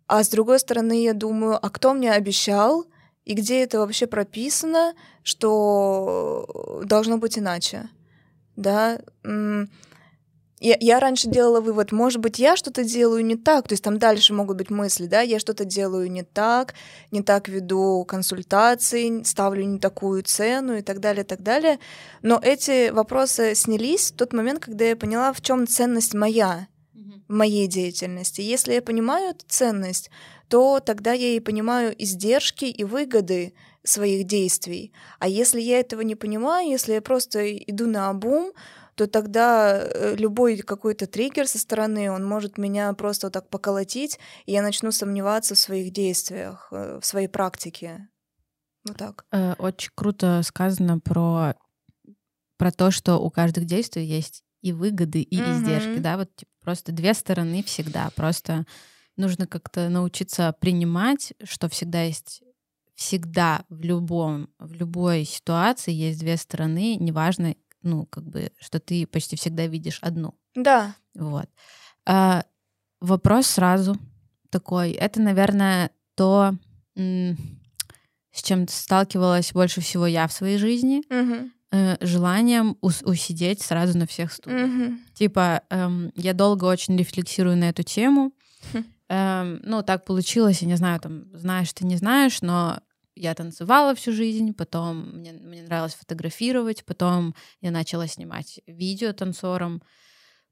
[0.07, 2.87] А с другой стороны, я думаю, а кто мне обещал,
[3.25, 7.91] и где это вообще прописано, что должно быть иначе?
[8.57, 9.01] Да,
[10.61, 13.99] я, я раньше делала вывод, может быть, я что-то делаю не так, то есть там
[13.99, 16.75] дальше могут быть мысли, да, я что-то делаю не так,
[17.11, 21.79] не так веду консультации, ставлю не такую цену и так далее, и так далее.
[22.23, 26.69] Но эти вопросы снялись в тот момент, когда я поняла, в чем ценность моя
[27.29, 28.41] в моей деятельности.
[28.41, 30.11] Если я понимаю эту ценность,
[30.49, 33.53] то тогда я и понимаю издержки и выгоды
[33.85, 34.93] своих действий.
[35.19, 38.53] А если я этого не понимаю, если я просто иду на обум,
[38.99, 44.19] то тогда э, любой какой-то триггер со стороны, он может меня просто вот так поколотить,
[44.45, 48.09] и я начну сомневаться в своих действиях, э, в своей практике.
[48.85, 49.25] Вот так.
[49.31, 51.55] Э, очень круто сказано про,
[52.57, 55.53] про то, что у каждых действий есть и выгоды, и mm-hmm.
[55.53, 58.67] издержки, да, вот типа, просто две стороны всегда, просто
[59.17, 62.43] нужно как-то научиться принимать, что всегда есть
[62.97, 69.07] всегда в любом в любой ситуации есть две стороны, неважно ну, как бы, что ты
[69.07, 70.35] почти всегда видишь одну.
[70.55, 70.95] Да.
[71.15, 71.49] Вот.
[72.07, 72.45] А,
[73.01, 73.97] вопрос сразу
[74.51, 74.93] такой.
[74.93, 76.55] Это, наверное, то,
[76.97, 81.03] с чем сталкивалась больше всего я в своей жизни.
[81.11, 81.51] Угу.
[82.01, 84.69] желанием ус- усидеть сразу на всех стульях.
[84.69, 84.99] Угу.
[85.15, 88.33] Типа, эм, я долго очень рефлексирую на эту тему.
[88.73, 88.85] Хм.
[89.11, 92.81] Эм, ну, так получилось, я не знаю, там, знаешь ты, не знаешь, но
[93.19, 99.83] я танцевала всю жизнь, потом мне, мне нравилось фотографировать, потом я начала снимать видео танцором,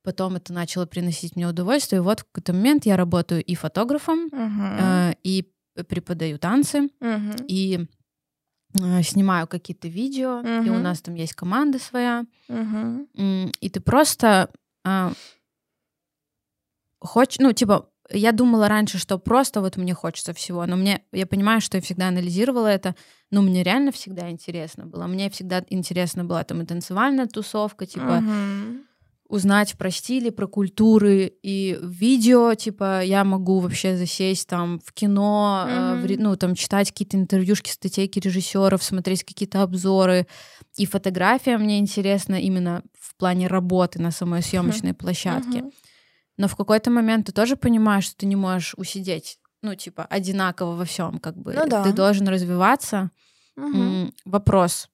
[0.02, 1.98] потом это начало приносить мне удовольствие.
[1.98, 5.12] И вот в какой-то момент я работаю и фотографом, uh-huh.
[5.12, 5.52] э, и
[5.88, 7.44] преподаю танцы, uh-huh.
[7.48, 7.86] и
[8.80, 10.66] э, снимаю какие-то видео, uh-huh.
[10.66, 12.24] и у нас там есть команда своя.
[12.48, 13.52] Uh-huh.
[13.60, 14.50] И ты просто
[14.84, 15.12] э,
[17.00, 21.26] хочешь, ну, типа, я думала раньше, что просто вот мне хочется всего, но мне, я
[21.26, 22.94] понимаю, что я всегда анализировала это,
[23.30, 25.06] но мне реально всегда интересно было.
[25.06, 28.80] Мне всегда интересно была там и танцевальная тусовка, типа uh-huh.
[29.28, 35.66] узнать про стили, про культуры и видео, типа я могу вообще засесть там в кино,
[35.66, 36.04] uh-huh.
[36.04, 40.26] э, в, ну там читать какие-то интервьюшки, статейки режиссеров, смотреть какие-то обзоры.
[40.76, 44.94] И фотография мне интересна именно в плане работы на самой съемочной uh-huh.
[44.94, 45.58] площадке.
[45.58, 45.72] Uh-huh.
[46.36, 50.76] Но в какой-то момент ты тоже понимаешь, что ты не можешь усидеть, ну, типа, одинаково
[50.76, 51.54] во всем, как бы.
[51.54, 51.82] Ну, да.
[51.82, 53.10] Ты должен развиваться.
[53.56, 54.12] Угу.
[54.26, 54.88] Вопрос,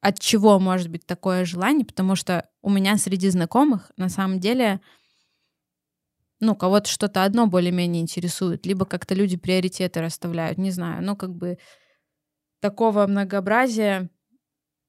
[0.00, 1.84] от чего может быть такое желание?
[1.84, 4.80] Потому что у меня среди знакомых на самом деле
[6.40, 11.34] ну, кого-то что-то одно более-менее интересует, либо как-то люди приоритеты расставляют, не знаю, ну, как
[11.34, 11.58] бы
[12.60, 14.10] такого многообразия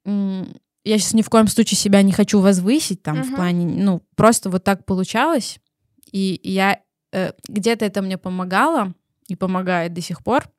[0.06, 3.24] я сейчас ни в коем случае себя не хочу возвысить там uh-huh.
[3.24, 5.60] в плане, ну, просто вот так получалось.
[6.16, 6.80] И я
[7.12, 8.94] э, где-то это мне помогало
[9.28, 10.50] и помогает до сих пор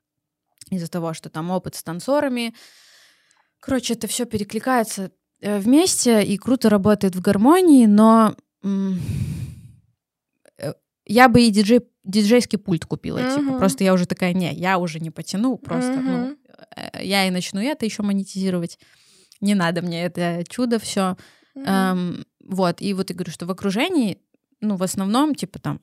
[0.70, 2.54] из-за того, что там опыт с танцорами.
[3.59, 10.68] Короче, это все перекликается э, вместе и круто работает в гармонии, но э,
[11.07, 13.34] я бы и диджей, диджейский пульт купила, uh-huh.
[13.34, 16.02] типа, просто я уже такая, не, я уже не потяну, просто, uh-huh.
[16.02, 16.36] ну,
[16.76, 18.78] э, я и начну это еще монетизировать.
[19.40, 21.16] Не надо мне это чудо все.
[21.57, 21.64] Uh-huh.
[21.64, 24.18] Эм, вот, и вот я говорю, что в окружении
[24.66, 25.80] ну, в основном, типа там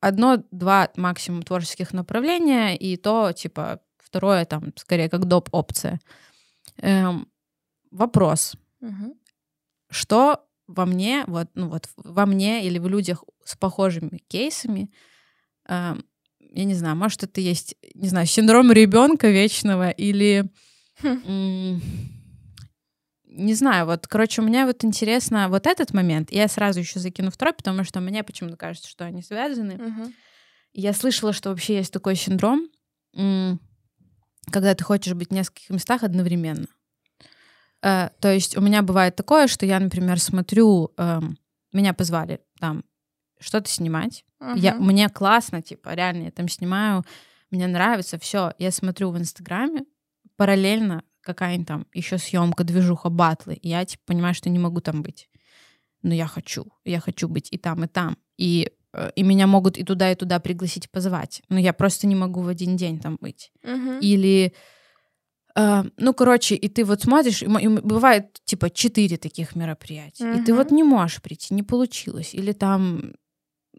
[0.00, 5.48] одно-два максимум творческих направления, и то, типа, второе там скорее как доп.
[5.52, 5.98] опция.
[6.76, 7.28] Эм,
[7.90, 8.54] вопрос.
[8.80, 9.18] Угу.
[9.90, 14.90] Что во мне, вот, ну вот во мне или в людях с похожими кейсами
[15.68, 16.04] эм,
[16.54, 20.48] я не знаю, может, это есть, не знаю, синдром ребенка вечного или...
[21.02, 21.80] Хм.
[23.36, 26.30] Не знаю, вот, короче, у меня вот интересно вот этот момент.
[26.30, 29.74] Я сразу еще закину второй, потому что мне почему-то кажется, что они связаны.
[29.74, 30.14] Мгм.
[30.72, 32.68] Я слышала, что вообще есть такой синдром,
[33.12, 36.66] когда ты хочешь быть в нескольких местах одновременно.
[37.82, 41.36] Э, то есть у меня бывает такое, что я, например, смотрю, эм,
[41.72, 42.84] меня позвали там
[43.40, 44.24] что-то снимать.
[44.54, 44.86] Я, Мгм.
[44.86, 47.04] мне классно, типа, реально, я там снимаю,
[47.50, 48.52] мне нравится, все.
[48.58, 49.84] Я смотрю в Инстаграме,
[50.36, 53.54] параллельно какая-нибудь там еще съемка, движуха, батлы.
[53.54, 55.28] И я, типа, понимаю, что не могу там быть.
[56.02, 58.16] Но я хочу, я хочу быть и там, и там.
[58.36, 61.42] И, э, и меня могут и туда, и туда пригласить, позвать.
[61.48, 63.52] Но я просто не могу в один день там быть.
[63.62, 64.00] Мгм.
[64.00, 64.52] Или,
[65.56, 70.44] э, ну, короче, и ты вот смотришь, и и бывает, типа, четыре таких мероприятия, и
[70.44, 72.34] ты вот не можешь прийти, не получилось.
[72.34, 73.14] Или там,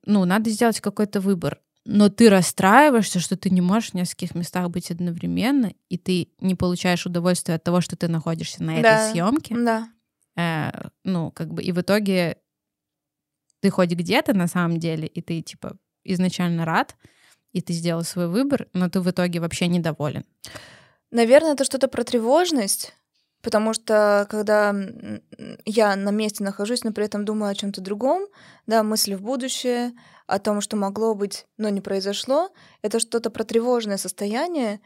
[0.06, 1.60] ну, надо сделать какой-то выбор.
[1.86, 6.56] Но ты расстраиваешься, что ты не можешь в нескольких местах быть одновременно, и ты не
[6.56, 8.96] получаешь удовольствия от того, что ты находишься на Да.
[9.08, 9.56] этой съемке.
[9.56, 9.90] Да.
[10.36, 12.38] Э, ну, как бы, и в итоге
[13.62, 16.96] ты хоть где-то на самом деле, и ты, типа, изначально рад,
[17.54, 20.26] и ты сделал свой выбор, но ты в итоге вообще недоволен.
[21.12, 22.94] Наверное, это что-то про тревожность,
[23.46, 24.76] потому что когда
[25.66, 28.26] я на месте нахожусь, но при этом думаю о чем-то другом,
[28.66, 29.94] да, мысли в будущее,
[30.26, 32.50] о том, что могло быть, но не произошло,
[32.82, 34.82] это что-то про тревожное состояние,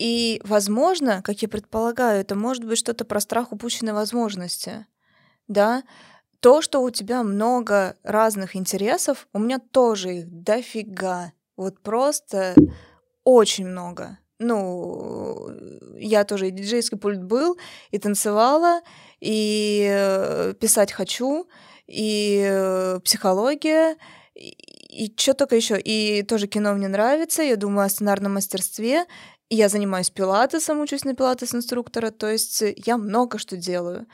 [0.00, 4.86] и, возможно, как я предполагаю, это может быть что-то про страх упущенной возможности,
[5.46, 5.84] да,
[6.40, 12.56] то, что у тебя много разных интересов, у меня тоже их дофига, вот просто
[13.22, 14.18] очень много.
[14.40, 15.50] Ну,
[15.98, 17.58] я тоже и диджейский пульт был,
[17.90, 18.80] и танцевала,
[19.20, 21.46] и э, писать хочу,
[21.86, 23.96] и э, психология,
[24.34, 24.56] и,
[24.88, 25.78] и что только еще.
[25.78, 29.04] И тоже кино мне нравится, я думаю о сценарном мастерстве,
[29.50, 34.06] я занимаюсь пилатесом, учусь на пилатес-инструктора, то есть я много что делаю.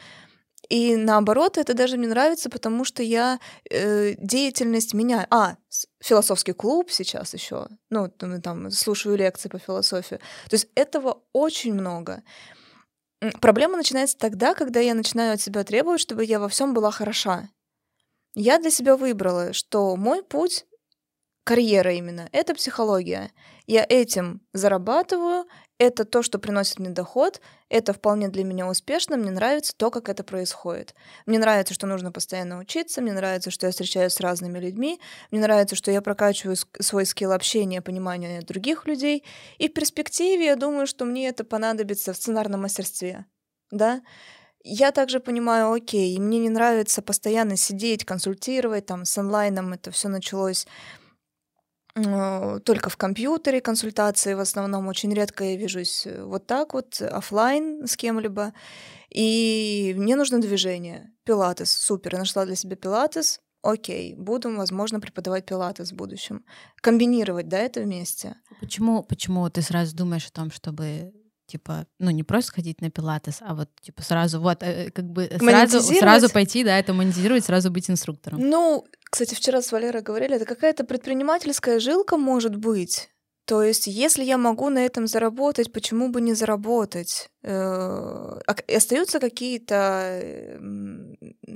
[0.69, 3.39] И наоборот, это даже мне нравится, потому что я
[3.71, 5.27] э, деятельность меняю.
[5.31, 5.57] А,
[6.01, 7.69] философский клуб сейчас еще.
[7.91, 10.17] Ну, там, слушаю лекции по философии.
[10.49, 12.23] То есть этого очень много.
[13.41, 17.49] Проблема начинается тогда, когда я начинаю от себя требовать, чтобы я во всем была хороша.
[18.35, 20.67] Я для себя выбрала, что мой путь
[21.45, 23.31] карьера именно это психология.
[23.67, 25.47] Я этим зарабатываю,
[25.79, 30.09] это то, что приносит мне доход, это вполне для меня успешно, мне нравится то, как
[30.09, 30.95] это происходит.
[31.27, 35.01] Мне нравится, что нужно постоянно учиться, мне нравится, что я встречаюсь с разными людьми,
[35.31, 39.25] мне нравится, что я прокачиваю свой скилл общения, понимания других людей,
[39.59, 43.27] и в перспективе я думаю, что мне это понадобится в сценарном мастерстве,
[43.71, 44.03] да.
[44.69, 50.09] Я также понимаю, окей, мне не нравится постоянно сидеть, консультировать, там, с онлайном это все
[50.09, 50.67] началось
[51.97, 54.87] только в компьютере консультации в основном.
[54.89, 58.53] Очень редко я вижусь э, вот так вот, оффлайн с кем-либо.
[59.11, 61.11] И мне нужно движение.
[61.25, 62.13] Пилатес, супер.
[62.13, 63.41] Я нашла для себя пилатес.
[63.63, 66.45] Окей, буду, возможно, преподавать пилатес в будущем.
[66.83, 68.37] Комбинировать, да, это вместе.
[68.61, 71.13] Почему, почему ты сразу думаешь о том, чтобы
[71.47, 75.31] типа, ну, не просто ходить на пилатес, а вот, типа, сразу, вот, э, как бы,
[75.39, 78.41] сразу, сразу пойти, да, это монетизировать, сразу быть инструктором.
[78.41, 83.09] Ну, кстати, вчера с Валерой говорили, это какая-то предпринимательская жилка может быть.
[83.47, 87.31] То есть, если я могу на этом заработать, почему бы не заработать?
[87.45, 90.59] Э, а Остаются какие-то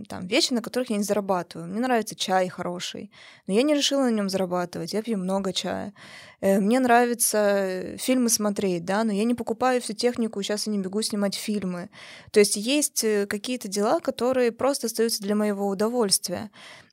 [0.09, 1.69] там вещи, на которых я не зарабатываю.
[1.69, 3.11] Мне нравится чай хороший,
[3.49, 4.93] но я не решила на нем зарабатывать.
[4.93, 5.93] Я пью много чая.
[6.41, 10.73] Э, Мне нравится э, фильмы смотреть, да, но я не покупаю всю технику, сейчас я
[10.73, 11.91] не бегу снимать фильмы.
[12.31, 16.53] То есть есть какие-то дела, которые просто остаются для моего удовольствия.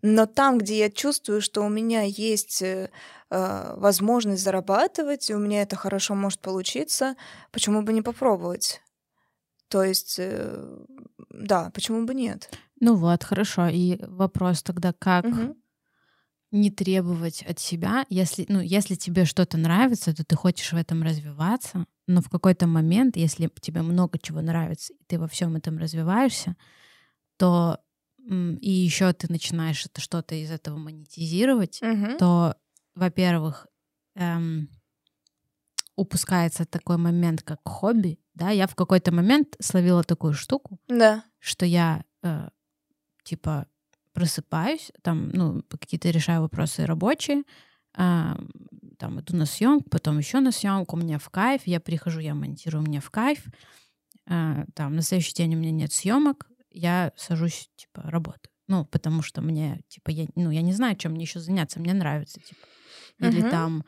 [0.10, 2.90] Но там, где я чувствую, что у меня есть э,
[3.30, 7.16] э, возможность зарабатывать, и у меня это хорошо может получиться,
[7.52, 8.82] почему бы не попробовать?
[9.70, 10.86] То есть, э,
[11.30, 12.50] да, почему бы нет?
[12.80, 13.68] Ну вот, хорошо.
[13.68, 15.56] И вопрос тогда, как Мгм.
[16.52, 21.04] не требовать от себя, если, ну, если тебе что-то нравится, то ты хочешь в этом
[21.04, 25.78] развиваться, но в какой-то момент, если тебе много чего нравится, и ты во всем этом
[25.78, 26.56] развиваешься,
[27.38, 27.80] то
[28.28, 32.18] и еще ты начинаешь это что-то из этого монетизировать, Мгм.
[32.18, 32.56] то,
[32.96, 33.68] во-первых,
[34.16, 34.70] эм,
[35.96, 38.20] упускается такой момент, как хобби.
[38.34, 41.24] Да, я в какой-то момент словила такую штуку, Да.
[41.40, 42.50] что я э,
[43.24, 43.68] типа
[44.14, 47.44] просыпаюсь, там, ну, какие-то решаю вопросы рабочие,
[47.96, 48.38] а,
[48.98, 52.34] там иду на съемку, потом еще на съемку, у меня в кайф, я прихожу, я
[52.36, 53.46] монтирую, мне в кайф,
[54.28, 58.52] а, там на следующий день у меня нет съемок, я сажусь, типа, работаю.
[58.68, 61.94] Ну, потому что мне, типа, я, ну, я не знаю, чем мне еще заняться, мне
[61.94, 62.62] нравится, типа.
[63.20, 63.50] Или Мгм.
[63.52, 63.86] там,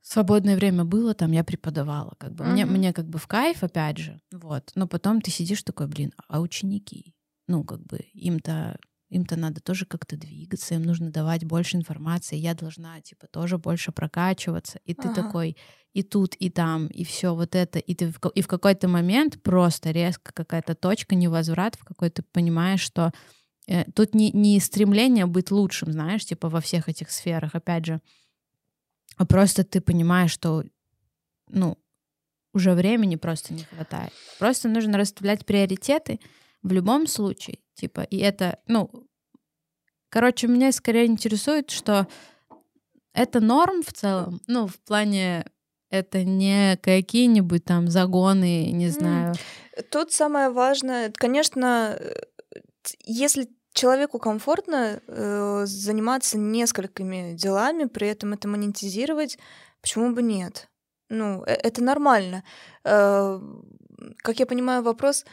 [0.00, 2.44] свободное время было, там я преподавала, как бы.
[2.44, 2.52] Мгм.
[2.52, 4.72] Мне, мне как бы в кайф, опять же, вот.
[4.74, 7.14] Но потом ты сидишь такой, блин, а ученики?
[7.46, 8.78] Ну, как бы им-то
[9.10, 13.92] им-то надо тоже как-то двигаться, им нужно давать больше информации, я должна, типа, тоже больше
[13.92, 14.78] прокачиваться.
[14.84, 15.22] И ты Ага.
[15.22, 15.56] такой,
[15.92, 17.80] и тут, и там, и все вот это.
[17.80, 22.22] И ты в, и в какой-то момент просто резко какая-то точка, невозврат, в какой ты
[22.22, 23.10] понимаешь, что
[23.66, 28.00] э, тут не, не стремление быть лучшим, знаешь, типа во всех этих сферах, опять же,
[29.16, 30.64] а просто ты понимаешь, что,
[31.48, 31.76] ну,
[32.54, 34.12] уже времени просто не хватает.
[34.38, 36.20] Просто нужно расставлять приоритеты
[36.62, 38.90] в любом случае, типа, и это, ну,
[40.10, 42.06] короче, меня скорее интересует, что
[43.12, 45.44] это норм в целом, ну, в плане
[45.90, 49.34] это не какие-нибудь там загоны, не знаю.
[49.90, 52.12] Тут самое важное, конечно, э,
[53.04, 59.38] если человеку комфортно э, заниматься несколькими делами, при этом это монетизировать,
[59.80, 60.68] почему бы нет?
[61.08, 62.44] Ну, э- это нормально.
[62.84, 63.40] Э,
[64.18, 65.24] Как я понимаю, вопрос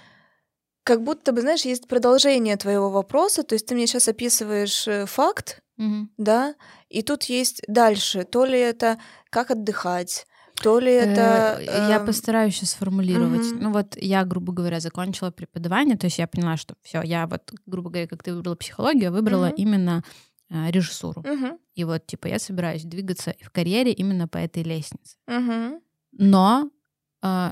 [0.87, 5.05] как будто бы, знаешь, есть продолжение твоего вопроса, то есть ты мне сейчас описываешь э,
[5.05, 6.09] факт, Мгм.
[6.17, 6.55] да,
[6.87, 8.97] и тут есть дальше, то ли это
[9.29, 10.25] как отдыхать,
[10.63, 11.57] то ли это...
[11.59, 13.51] Э, Я эм, постараюсь сейчас сформулировать.
[13.53, 17.53] Ну вот я, грубо говоря, закончила преподавание, то есть я поняла, что все, я вот,
[17.65, 20.05] грубо говоря, как ты выбрала психологию, выбрала именно
[20.49, 21.21] э, режиссуру.
[21.75, 25.17] И вот, типа, я собираюсь двигаться в карьере именно по этой лестнице.
[26.13, 26.71] Но
[27.21, 27.51] э,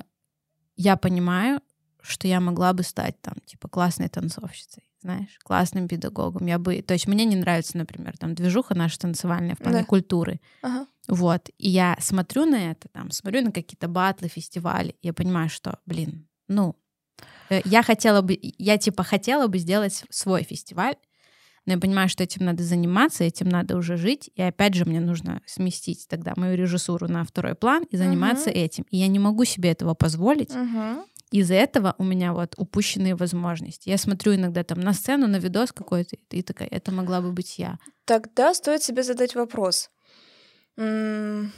[0.77, 1.59] я понимаю,
[2.08, 6.45] что я могла бы стать там, типа, классной танцовщицей, знаешь, классным педагогом.
[6.47, 6.82] Я бы...
[6.82, 9.86] То есть мне не нравится, например, там, движуха наша танцевальная в плане Да.
[9.86, 10.39] культуры.
[10.62, 10.88] ага.
[11.08, 11.49] Вот.
[11.60, 16.28] И я смотрю на это, там, смотрю на какие-то батлы, фестивали, я понимаю, что, блин,
[16.47, 16.76] ну,
[17.49, 20.95] э, я хотела бы, я типа хотела бы сделать свой фестиваль,
[21.68, 24.99] но я понимаю, что этим надо заниматься, этим надо уже жить, и опять же мне
[24.99, 28.60] нужно сместить тогда мою режиссуру на второй план и заниматься Мгм.
[28.60, 28.86] этим.
[28.91, 30.53] И я не могу себе этого позволить.
[30.56, 31.03] Мгм.
[31.32, 33.89] Из-за этого у меня вот упущенные возможности.
[33.89, 37.57] Я смотрю иногда там на сцену, на видос какой-то, и такая, это могла бы быть
[37.57, 37.80] я.
[38.05, 39.89] Тогда стоит себе задать вопрос.
[40.78, 41.51] Тебе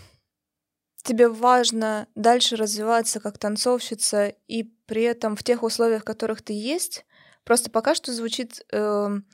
[1.30, 7.06] важно дальше развиваться как танцовщица и при этом в тех условиях, в которых ты есть?
[7.44, 9.26] Просто пока что звучит эм,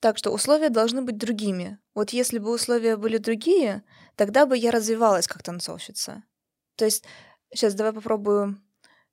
[0.00, 1.78] так, что условия должны быть другими.
[1.94, 3.82] Вот если бы условия были другие,
[4.16, 6.24] тогда бы я развивалась как танцовщица.
[6.76, 7.04] То есть,
[7.54, 8.60] сейчас давай попробую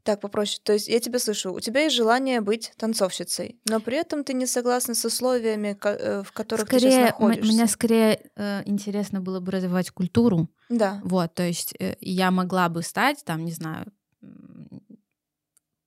[0.08, 0.60] так попроще.
[0.64, 4.34] То есть я тебя слышу, у тебя есть желание быть танцовщицей, но при этом ты
[4.34, 7.54] не согласна с условиями, э, в которых ты Скорее, сейчас м- находишься.
[7.54, 10.50] мне скорее э, интересно было бы развивать культуру.
[10.70, 11.00] Да.
[11.04, 13.86] Вот, то есть э, я могла бы стать, там, не знаю,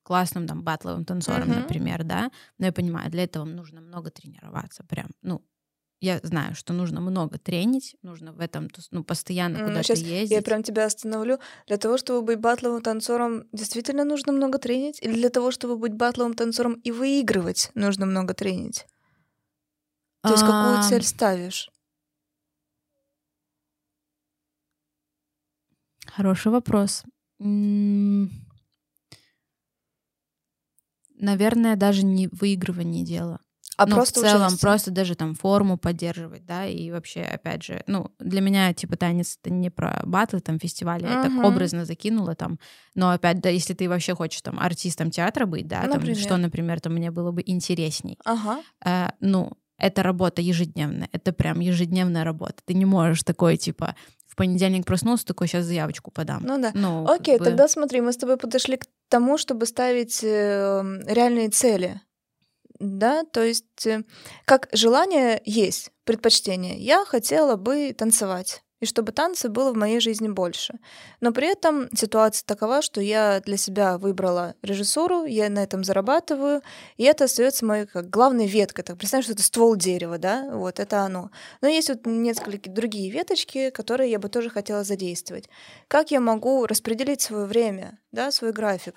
[0.03, 1.61] классным там батловым танцором, Мгм.
[1.62, 2.31] например, да.
[2.59, 5.43] Но я понимаю, для этого нужно много тренироваться, прям, ну.
[6.01, 10.30] Я знаю, что нужно много тренить, нужно в этом, ну, постоянно М, куда-то ездить.
[10.30, 11.38] Я прям тебя остановлю.
[11.66, 14.98] Для того, чтобы быть батловым танцором, действительно нужно много тренить?
[15.03, 18.86] Или для того, чтобы быть батловым танцором и выигрывать, нужно много тренить?
[20.22, 21.70] То есть какую цель ставишь?
[26.07, 27.05] Хороший вопрос.
[31.18, 33.40] Наверное, даже не выигрывание дела.
[33.81, 34.61] А ну, просто в целом, участие?
[34.61, 39.39] просто даже там форму поддерживать, да, и вообще, опять же, ну, для меня, типа, танец—
[39.43, 42.59] это не про батлы, там, фестивали, я так образно закинула там,
[42.95, 46.18] но опять, да, если ты вообще хочешь там артистом театра быть, да, там, Например.
[46.18, 48.61] что, например, то мне было бы интересней, Ага.
[48.85, 53.95] э, ну, это работа ежедневная, это прям ежедневная работа, ты не можешь такой, типа,
[54.26, 56.43] в понедельник проснулся, такой, сейчас заявочку подам.
[56.45, 56.70] Ну да.
[56.74, 60.83] Ну, как Окей, бы- тогда смотри, мы с тобой подошли к тому, чтобы ставить э,
[61.07, 62.01] реальные цели.
[62.81, 64.05] Да, то есть э,
[64.47, 66.78] как желание есть, предпочтение.
[66.78, 70.78] Я хотела бы танцевать, и чтобы танцы было в моей жизни больше.
[71.20, 76.62] Но при этом ситуация такова, что я для себя выбрала режиссуру, я на этом зарабатываю,
[76.97, 78.83] и это остается моей как главной веткой.
[78.83, 81.31] Так представь, что это ствол дерева, да, вот это оно.
[81.61, 85.51] Но есть вот несколько другие веточки, которые я бы тоже хотела задействовать.
[85.87, 88.95] Как я могу распределить свое время, да, свой график?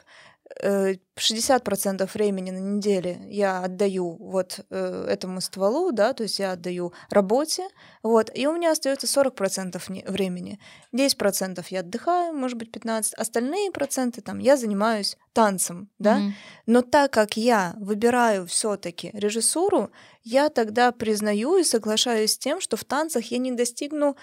[0.61, 6.51] Э, 60% времени на неделе я отдаю вот э, этому стволу, да, то есть я
[6.51, 7.67] отдаю работе,
[8.03, 10.59] вот, и у меня остается 40% не- времени.
[10.91, 16.33] 10% я отдыхаю, может быть, 15%, остальные проценты там я занимаюсь танцем, да, Мгм.
[16.67, 19.91] но так как я выбираю все-таки режиссуру,
[20.23, 24.15] я тогда признаю и соглашаюсь с тем, что в танцах я не достигну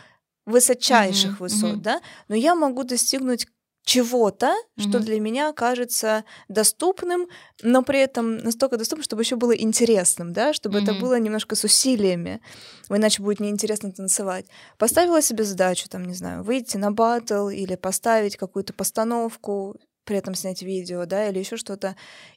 [0.46, 1.82] высочайших Мгм, высот, мгм.
[1.82, 3.46] да, но я могу достигнуть
[3.84, 4.88] чего-то, mm-hmm.
[4.88, 7.26] что для меня кажется доступным,
[7.62, 10.82] но при этом настолько доступным, чтобы еще было интересным, да, чтобы mm-hmm.
[10.82, 12.40] это было немножко с усилиями,
[12.88, 14.46] иначе будет неинтересно танцевать.
[14.78, 20.34] Поставила себе задачу, там, не знаю, выйти на батл или поставить какую-то постановку, при этом
[20.34, 21.94] снять видео, да, или еще что-то.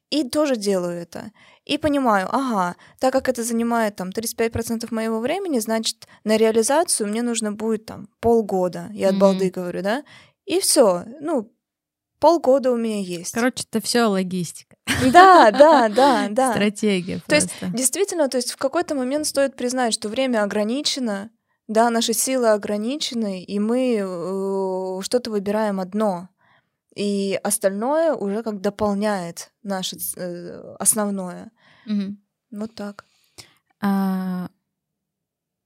[0.09, 1.31] И тоже делаю это.
[1.65, 7.23] И понимаю, ага, так как это занимает там 35% моего времени, значит, на реализацию мне
[7.23, 8.89] нужно будет там полгода.
[8.91, 9.17] Я от mm-hmm.
[9.17, 10.03] балды говорю, да?
[10.45, 11.05] И все.
[11.21, 11.51] Ну,
[12.19, 13.33] полгода у меня есть.
[13.33, 14.77] Короче, это все логистика.
[15.11, 16.51] Да, да, да, да.
[16.51, 17.21] Стратегия.
[17.27, 21.29] То есть, действительно, то есть в какой-то момент стоит признать, что время ограничено,
[21.67, 26.29] да, наши силы ограничены, и мы э, что-то выбираем одно.
[26.95, 31.51] И остальное уже как дополняет наше э, основное.
[31.87, 32.17] Угу.
[32.51, 33.05] Вот так.
[33.81, 34.49] А,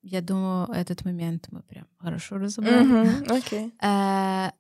[0.02, 3.26] я думаю, этот момент мы прям хорошо разобрали.
[3.30, 3.68] Окей.
[3.68, 3.72] Okay.
[3.82, 4.54] А,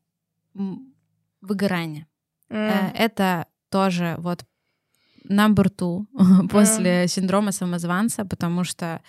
[1.42, 2.08] выгорание.
[2.50, 2.94] Mm.
[2.94, 4.46] Это тоже вот
[5.30, 6.06] number two
[6.50, 7.08] после mm.
[7.08, 9.02] синдрома самозванца, потому что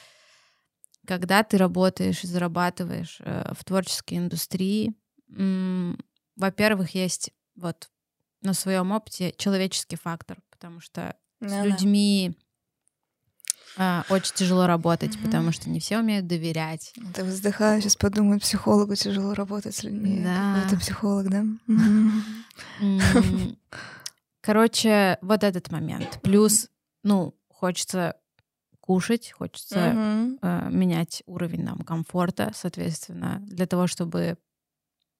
[1.07, 4.95] когда ты работаешь и зарабатываешь э, в творческой индустрии,
[6.37, 7.91] во-первых, есть вот
[8.43, 12.37] на своем опыте человеческий фактор, потому что ну, с людьми
[13.77, 15.25] а, очень тяжело работать, mm-hmm.
[15.25, 16.93] потому что не все умеют доверять.
[17.15, 20.21] Ты вздыхаю, сейчас подумаю, психологу тяжело работать с людьми.
[20.23, 20.65] Да.
[20.67, 21.45] Это психолог, да?
[24.41, 26.21] Короче, вот этот момент.
[26.23, 26.69] Плюс,
[27.03, 28.17] ну, хочется
[28.81, 34.39] кушать, хочется э, менять уровень нам комфорта, соответственно, для того, чтобы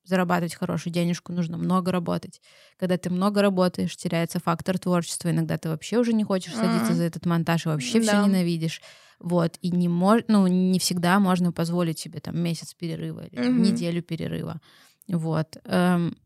[0.09, 2.41] зарабатывать хорошую денежку, нужно много работать.
[2.79, 5.31] Когда ты много работаешь, теряется фактор творчества.
[5.31, 6.97] Иногда ты вообще уже не хочешь садиться mm-hmm.
[6.97, 8.07] за этот монтаж и вообще да.
[8.07, 8.81] все ненавидишь.
[9.21, 9.59] Вот.
[9.61, 10.23] И не мож...
[10.29, 13.61] ну, не всегда можно позволить себе там месяц перерыва или mm-hmm.
[13.61, 14.61] неделю перерыва.
[15.09, 15.59] Вот.
[15.65, 16.17] Эм,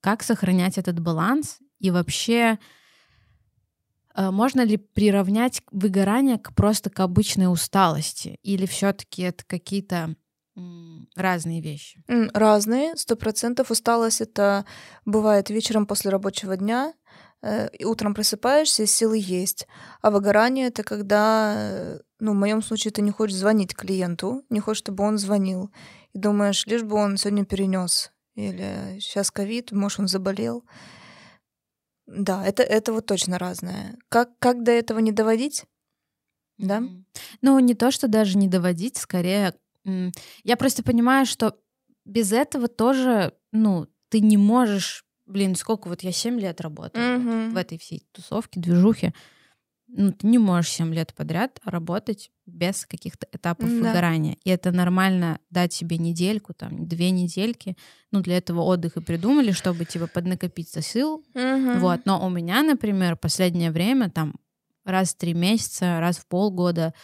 [0.00, 1.58] как сохранять этот баланс?
[1.78, 2.58] И вообще,
[4.14, 8.38] э, можно ли приравнять выгорание к просто к обычной усталости?
[8.42, 10.16] Или все-таки это какие-то
[11.16, 12.02] разные вещи.
[12.34, 13.70] Разные, сто процентов.
[13.70, 14.64] Усталость это
[15.04, 16.94] бывает вечером после рабочего дня,
[17.42, 19.66] э, и утром просыпаешься, силы есть.
[20.02, 24.60] А выгорание это когда, э, ну, в моем случае, ты не хочешь звонить клиенту, не
[24.60, 25.70] хочешь, чтобы он звонил.
[26.12, 28.12] И думаешь, лишь бы он сегодня перенес.
[28.34, 30.64] Или сейчас ковид, может, он заболел.
[32.06, 33.96] Да, это, это вот точно разное.
[34.08, 35.64] Как, как до этого не доводить?
[36.58, 36.82] Да?
[37.40, 39.54] Ну, не то, что даже не доводить, скорее
[39.84, 41.56] я просто понимаю, что
[42.04, 47.50] без этого тоже, ну, ты не можешь, блин, сколько вот я 7 лет работаю mm-hmm.
[47.50, 49.14] в этой всей тусовке, движухе.
[49.94, 53.82] Ну, ты не можешь 7 лет подряд работать без каких-то этапов mm-hmm.
[53.82, 54.36] выгорания.
[54.42, 57.76] И это нормально дать себе недельку, там, две недельки.
[58.10, 61.24] Ну, для этого отдых и придумали, чтобы, типа, поднакопиться сил.
[61.34, 61.78] Mm-hmm.
[61.78, 62.06] Вот.
[62.06, 64.34] Но у меня, например, последнее время, там,
[64.84, 66.94] раз в три месяца, раз в полгода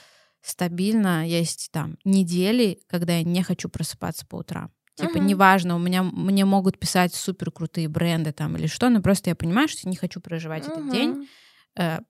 [0.43, 4.71] стабильно есть там недели, когда я не хочу просыпаться по утрам.
[4.95, 5.25] Типа, uh-huh.
[5.25, 9.37] неважно, у меня мне могут писать супер крутые бренды там или что, но просто я
[9.37, 10.73] понимаю, что я не хочу проживать uh-huh.
[10.73, 11.29] этот день.
[11.77, 12.01] Э,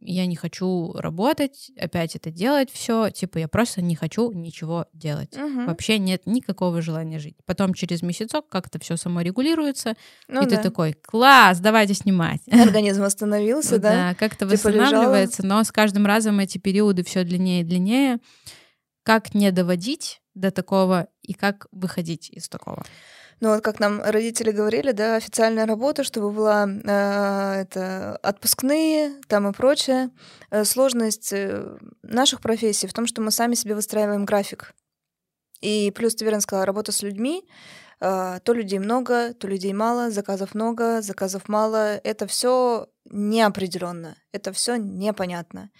[0.00, 5.36] я не хочу работать, опять это делать, все, типа я просто не хочу ничего делать.
[5.36, 5.66] Угу.
[5.66, 7.36] Вообще нет никакого желания жить.
[7.46, 9.94] Потом через месяцок как-то все само регулируется,
[10.28, 10.56] ну, и да.
[10.56, 12.40] ты такой, класс, давайте снимать.
[12.50, 13.90] Организм остановился, да?
[13.90, 18.18] Да, как-то типа восстанавливается, но с каждым разом эти периоды все длиннее и длиннее.
[19.02, 22.84] Как не доводить до такого и как выходить из такого?
[23.44, 29.46] Ну вот как нам родители говорили, да, официальная работа, чтобы была э, это отпускные там
[29.46, 30.08] и прочее.
[30.50, 34.72] Э, сложность э, наших профессий в том, что мы сами себе выстраиваем график.
[35.60, 37.46] И плюс, ты верно сказала, работа с людьми.
[38.00, 42.00] Э, то людей много, то людей мало, заказов много, заказов мало.
[42.02, 45.70] Это все неопределенно, это все непонятно.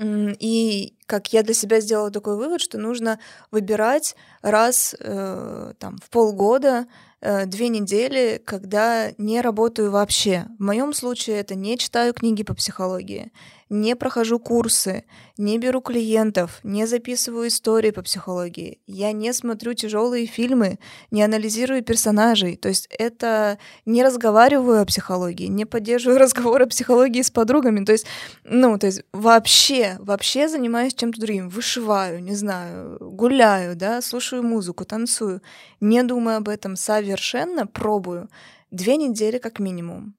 [0.00, 3.18] И как я для себя сделала такой вывод, что нужно
[3.50, 6.86] выбирать раз э, там, в полгода
[7.20, 10.46] э, две недели, когда не работаю вообще.
[10.58, 13.30] В моем случае это не читаю книги по психологии,
[13.72, 15.04] не прохожу курсы,
[15.38, 20.78] не беру клиентов, не записываю истории по психологии, я не смотрю тяжелые фильмы,
[21.10, 22.56] не анализирую персонажей.
[22.56, 27.82] То есть это не разговариваю о психологии, не поддерживаю разговор о психологии с подругами.
[27.84, 28.06] То есть,
[28.44, 31.48] ну, то есть вообще, вообще занимаюсь чем-то другим.
[31.48, 35.40] Вышиваю, не знаю, гуляю, да, слушаю музыку, танцую.
[35.80, 38.28] Не думаю об этом совершенно, пробую.
[38.70, 40.14] Две недели как минимум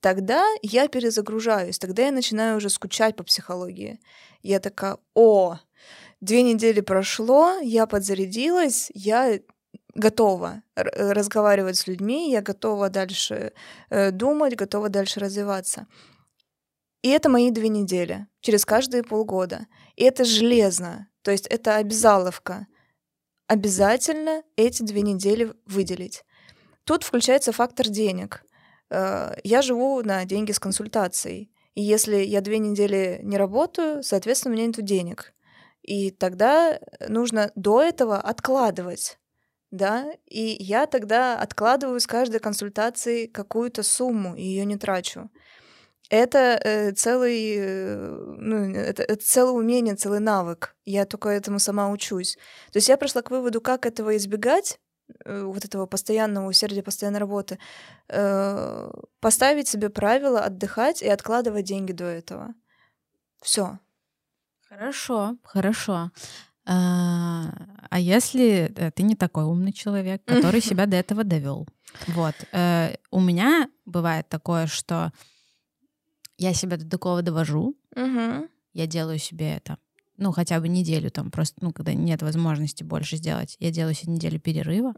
[0.00, 4.00] тогда я перезагружаюсь, тогда я начинаю уже скучать по психологии.
[4.42, 5.58] Я такая, о,
[6.20, 9.40] две недели прошло, я подзарядилась, я
[9.94, 13.52] готова разговаривать с людьми, я готова дальше
[13.90, 15.86] э, думать, готова дальше развиваться.
[17.02, 19.66] И это мои две недели, через каждые полгода.
[19.96, 22.66] И это железно, то есть это обязаловка.
[23.46, 26.24] Обязательно эти две недели выделить.
[26.84, 28.44] Тут включается фактор денег.
[28.90, 31.50] Э, я живу на деньги с консультацией.
[31.74, 35.32] И если я две недели не работаю, соответственно, у меня нет денег.
[35.82, 39.18] И тогда нужно до этого откладывать.
[39.70, 45.30] Да, и я тогда откладываю с каждой консультации какую-то сумму и ее не трачу.
[46.10, 47.96] Это э, целый, э,
[48.38, 50.74] ну, это, это целое умение, целый навык.
[50.86, 52.36] Я только этому сама учусь.
[52.72, 54.87] То есть я пришла к выводу, как этого избегать, э,
[55.24, 57.58] вот этого постоянного усердия, постоянной работы,
[58.08, 58.90] э,
[59.20, 62.54] поставить себе правило отдыхать и откладывать деньги до этого.
[63.42, 63.78] Все.
[64.68, 66.10] Хорошо, хорошо.
[66.66, 67.46] А,
[67.88, 71.66] а если э, ты не такой умный человек, который себя до этого довел?
[72.08, 72.34] Вот.
[72.52, 75.12] Э, у меня бывает такое, что
[76.36, 77.74] я себя до такого довожу,
[78.74, 79.78] я делаю себе это,
[80.18, 84.12] ну, хотя бы неделю там, просто, ну, когда нет возможности больше сделать, я делаю себе
[84.12, 84.94] неделю перерыва,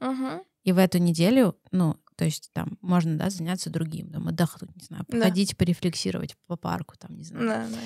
[0.65, 4.85] и в эту неделю, ну, то есть там можно, да, заняться другим, там, отдохнуть, не
[4.85, 5.57] знаю, походить, да.
[5.57, 7.47] порефлексировать по парку, там, не знаю.
[7.47, 7.79] Да, да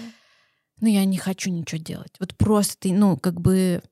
[0.81, 2.13] ну, я не хочу ничего делать.
[2.19, 3.83] Вот просто ты, ну, как бы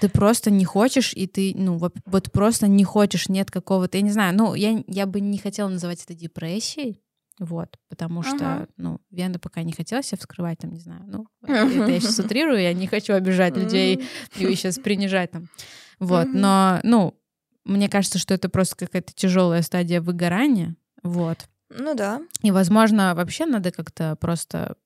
[0.00, 4.02] ты просто не хочешь, и ты, ну, вот, вот просто не хочешь, нет какого-то, я
[4.02, 7.00] не знаю, ну, я, я бы не хотела называть это депрессией,
[7.42, 8.68] вот, потому что, ага.
[8.76, 12.60] ну, вены пока не хотела себя вскрывать, там, не знаю, ну, это я сейчас утрирую,
[12.60, 14.04] я не хочу обижать людей
[14.36, 15.48] и сейчас принижать там,
[15.98, 17.18] вот, но, ну,
[17.64, 21.38] мне кажется, что это просто какая-то тяжелая стадия выгорания, вот.
[21.68, 22.20] Ну да.
[22.42, 24.76] И, возможно, вообще надо как-то просто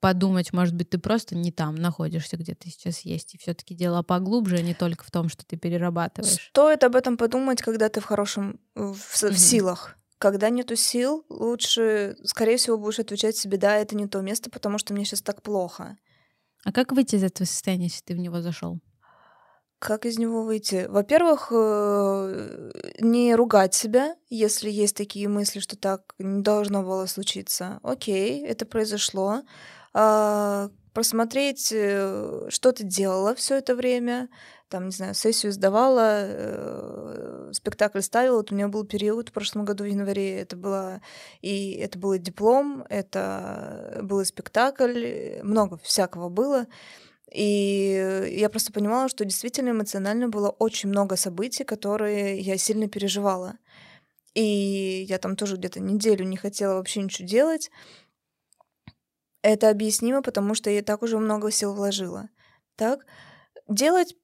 [0.00, 4.02] подумать, может быть, ты просто не там находишься, где ты сейчас есть, и все-таки дело
[4.02, 6.48] поглубже, а не только в том, что ты перерабатываешь.
[6.50, 9.30] Стоит об этом подумать, когда ты в хорошем в, mm-hmm.
[9.30, 9.96] в силах.
[10.22, 14.78] Когда нету сил, лучше, скорее всего, будешь отвечать себе, да, это не то место, потому
[14.78, 15.96] что мне сейчас так плохо.
[16.64, 18.78] А как выйти из этого состояния, если ты в него зашел?
[19.80, 20.86] Как из него выйти?
[20.88, 22.70] Во-первых, э,
[23.00, 27.80] не ругать себя, если есть такие мысли, что так не должно было случиться.
[27.82, 29.42] Окей, это произошло.
[29.92, 34.28] А, просмотреть, э, что ты делала все это время,
[34.72, 38.38] там, не знаю, сессию сдавала, э, спектакль ставила.
[38.38, 41.02] Вот у меня был период в прошлом году в январе, это было
[41.42, 46.66] и это был диплом, это был спектакль, много всякого было.
[47.30, 53.58] И я просто понимала, что действительно эмоционально было очень много событий, которые я сильно переживала.
[54.34, 57.70] И я там тоже где-то неделю не хотела вообще ничего делать.
[59.42, 62.30] Это объяснимо, потому что я так уже много сил вложила.
[62.76, 63.04] Так?
[63.68, 64.16] Делать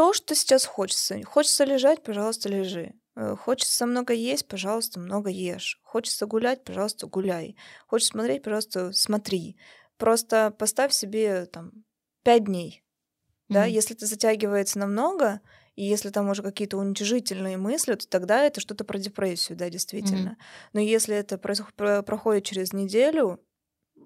[0.00, 1.22] то, что сейчас хочется.
[1.24, 2.94] Хочется лежать, пожалуйста, лежи.
[3.16, 5.78] Э, хочется много есть, пожалуйста, много ешь.
[5.82, 7.54] Хочется гулять, пожалуйста, гуляй.
[7.86, 9.58] Хочется смотреть, пожалуйста, смотри.
[9.98, 11.84] Просто поставь себе там
[12.22, 12.82] пять дней.
[12.82, 13.52] Mm-hmm.
[13.54, 15.42] Да, если это затягивается намного,
[15.74, 20.30] и если там уже какие-то уничижительные мысли, то тогда это что-то про депрессию, да, действительно.
[20.30, 20.70] Mm-hmm.
[20.72, 23.38] Но если это проходит через неделю,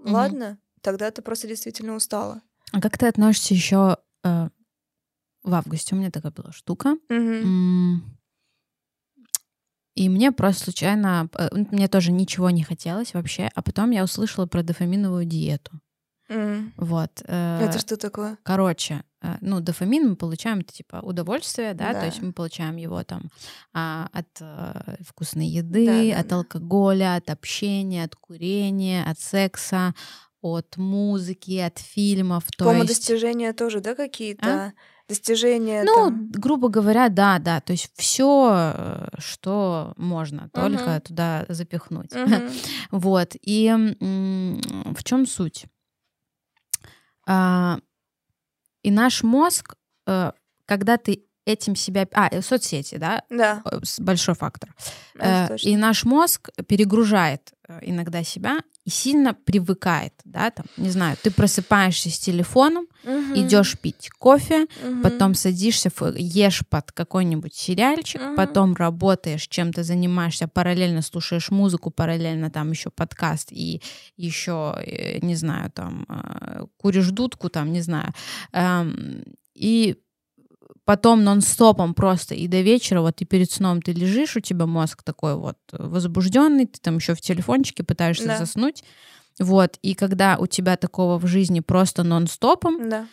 [0.04, 0.12] Угу.
[0.12, 2.42] Ладно, тогда ты просто действительно устала.
[2.72, 4.48] А как ты относишься еще э,
[5.44, 5.94] в августе?
[5.94, 6.96] У меня такая была штука.
[7.08, 8.02] Угу.
[9.94, 14.46] И мне просто случайно, э, мне тоже ничего не хотелось вообще, а потом я услышала
[14.46, 15.80] про дофаминовую диету.
[16.28, 16.72] Mm.
[16.78, 17.22] Вот.
[17.26, 18.38] Э, это что такое?
[18.42, 22.00] Короче, э, ну, дофамин мы получаем, это типа удовольствие, да, да.
[22.00, 23.30] то есть мы получаем его там
[23.72, 26.36] а, от а, вкусной еды, да, от да.
[26.36, 29.94] алкоголя, от общения, от курения, от секса,
[30.40, 32.44] от музыки, от фильмов.
[32.56, 32.88] То есть...
[32.88, 34.46] достижения тоже, да, какие-то?
[34.46, 34.72] А?
[35.08, 35.84] Достижения.
[35.84, 36.30] Ну, там...
[36.30, 37.60] грубо говоря, да, да.
[37.60, 41.00] То есть все, что можно, только uh-huh.
[41.00, 42.12] туда запихнуть.
[42.12, 42.52] Uh-huh.
[42.90, 43.36] вот.
[43.40, 45.66] И в чем суть?
[47.26, 47.78] А,
[48.82, 49.76] и наш мозг,
[50.06, 50.32] э,
[50.66, 52.06] когда ты этим себя...
[52.12, 53.22] А, э, соцсети, да?
[53.30, 53.62] Да.
[53.64, 54.74] Э, большой фактор.
[55.14, 57.52] Это и наш мозг перегружает
[57.82, 63.34] иногда себя и сильно привыкает, да, там, не знаю, ты просыпаешься с телефоном, угу.
[63.34, 65.02] идешь пить кофе, угу.
[65.02, 68.36] потом садишься, ешь под какой-нибудь сериальчик, угу.
[68.36, 73.80] потом работаешь, чем-то занимаешься, параллельно слушаешь музыку, параллельно там еще подкаст и
[74.16, 78.12] еще, э, не знаю, там, э, куришь дудку, там, не знаю,
[78.52, 79.24] эм,
[79.54, 79.96] и
[80.84, 85.02] потом нон-стопом просто и до вечера, вот и перед сном ты лежишь, у тебя мозг
[85.02, 88.38] такой вот возбужденный, ты там еще в телефончике пытаешься да.
[88.38, 88.84] заснуть,
[89.38, 93.06] вот, и когда у тебя такого в жизни просто нон-стопом, да.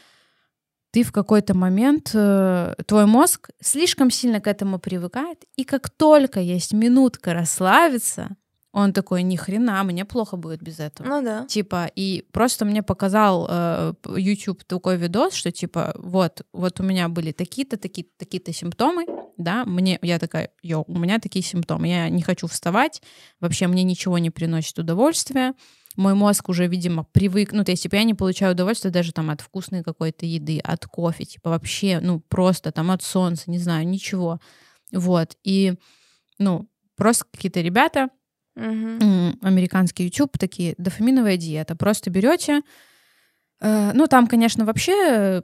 [0.91, 6.39] ты в какой-то момент, э, твой мозг слишком сильно к этому привыкает, и как только
[6.39, 8.35] есть минутка расслабиться,
[8.73, 11.07] он такой, ни хрена, мне плохо будет без этого.
[11.07, 11.45] Ну да.
[11.45, 17.09] Типа, и просто мне показал э, YouTube такой видос, что типа, вот, вот у меня
[17.09, 19.05] были такие-то, такие-то, такие-то симптомы,
[19.37, 23.01] да, мне, я такая, йо, у меня такие симптомы, я не хочу вставать,
[23.41, 25.53] вообще мне ничего не приносит удовольствия,
[25.97, 29.29] мой мозг уже, видимо, привык, ну, то есть, типа, я не получаю удовольствия даже там
[29.29, 33.85] от вкусной какой-то еды, от кофе, типа, вообще, ну, просто там от солнца, не знаю,
[33.85, 34.39] ничего.
[34.93, 35.73] Вот, и,
[36.39, 38.09] ну, просто какие-то ребята,
[38.55, 39.39] Мгм.
[39.41, 42.61] американский YouTube, такие, дофаминовая диета, просто берете,
[43.61, 45.41] э, ну, там, конечно, вообще э,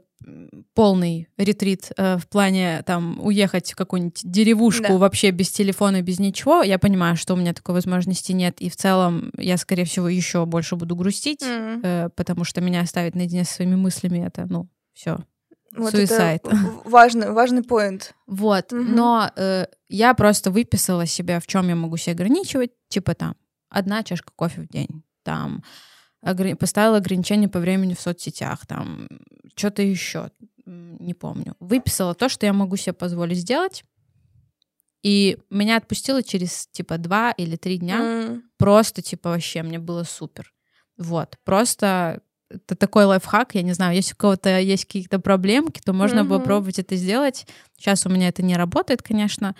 [0.74, 4.98] полный ретрит э, в плане там уехать в какую-нибудь деревушку Да.
[4.98, 6.64] вообще без телефона, без ничего.
[6.64, 10.46] Я понимаю, что у меня такой возможности нет, и в целом я, скорее всего, еще
[10.46, 11.82] больше буду грустить, Мгм.
[11.84, 15.20] э, потому что меня оставить наедине со своими мыслями это, ну, все.
[15.78, 16.41] Вот Suicide.
[16.44, 16.49] это
[16.86, 18.14] важный, важный поинт.
[18.26, 18.95] Вот, Мгм.
[18.95, 23.36] но э, я просто выписала себе, в чем я могу себя ограничивать, типа там
[23.70, 25.64] одна чашка кофе в день, там
[26.26, 29.08] огр- поставила ограничение по времени в соцсетях, там
[29.56, 30.32] что-то еще,
[30.66, 31.56] не помню.
[31.60, 33.84] Выписала то, что я могу себе позволить сделать,
[35.04, 37.99] и меня отпустило через типа два или три дня.
[38.02, 38.44] М.
[38.58, 40.54] Просто типа вообще мне было супер.
[40.98, 45.94] Вот, просто это такой лайфхак, я не знаю, если у кого-то есть какие-то проблемки, то
[45.94, 46.38] можно Мгм.
[46.38, 47.45] попробовать это сделать.
[47.78, 49.56] Сейчас у меня это не работает, конечно,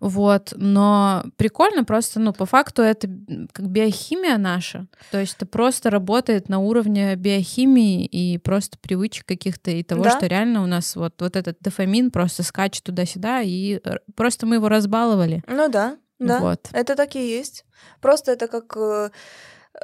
[0.00, 3.08] вот, но прикольно просто, ну, по факту это
[3.52, 9.70] как биохимия наша, то есть это просто работает на уровне биохимии и просто привычек каких-то
[9.70, 10.10] и того, Да.
[10.10, 14.56] что реально у нас вот, вот этот дофамин просто скачет туда-сюда, и э, просто мы
[14.56, 15.42] его разбаловали.
[15.46, 16.40] Ну да, да.
[16.40, 16.68] Вот.
[16.72, 17.64] Это так и есть.
[18.00, 18.76] Просто это как...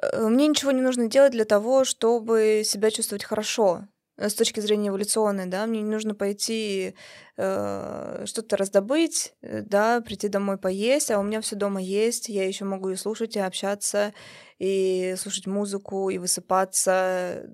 [0.02, 3.86] э, Мне ничего не нужно делать для того, чтобы себя чувствовать хорошо
[4.16, 6.94] э, с точки зрения эволюционной, да, мне не нужно пойти
[7.36, 12.46] э, что-то раздобыть, э, да, прийти домой поесть, а у меня все дома есть, я
[12.46, 14.12] еще могу и слушать, и общаться,
[14.58, 17.46] и слушать музыку, и высыпаться,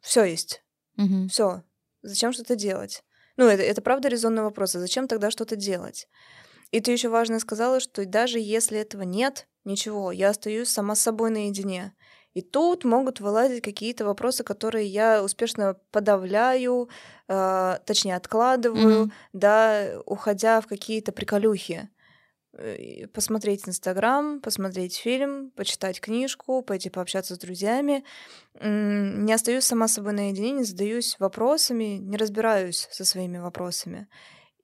[0.00, 0.62] все есть,
[0.96, 1.28] Мгм.
[1.28, 1.62] все.
[2.02, 3.02] Зачем что-то делать?
[3.36, 6.08] Ну, это, это правда резонный вопрос, а зачем тогда что-то делать?
[6.72, 11.02] И ты еще важно сказала, что даже если этого нет, ничего, я остаюсь сама с
[11.02, 11.94] собой наедине.
[12.34, 16.88] И тут могут вылазить какие-то вопросы, которые я успешно подавляю,
[17.28, 19.12] э, точнее откладываю, Мгм.
[19.34, 21.90] да, уходя в какие-то приколюхи.
[23.14, 28.04] Посмотреть Инстаграм, посмотреть фильм, почитать книжку, пойти пообщаться с друзьями.
[28.60, 34.08] Не остаюсь сама собой наедине, не задаюсь вопросами, не разбираюсь со своими вопросами.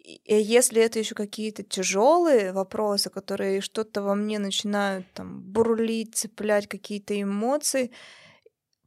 [0.09, 6.67] И если это еще какие-то тяжелые вопросы, которые что-то во мне начинают там бурлить, цеплять
[6.67, 7.91] какие-то эмоции,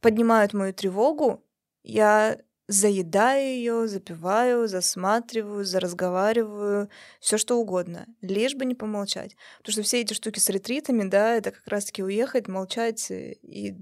[0.00, 1.44] поднимают мою тревогу,
[1.84, 6.88] я заедаю ее, запиваю, засматриваю, заразговариваю,
[7.20, 9.36] все что угодно, лишь бы не помолчать.
[9.58, 13.76] Потому что все эти штуки с ретритами, да, это как раз-таки уехать, молчать э, и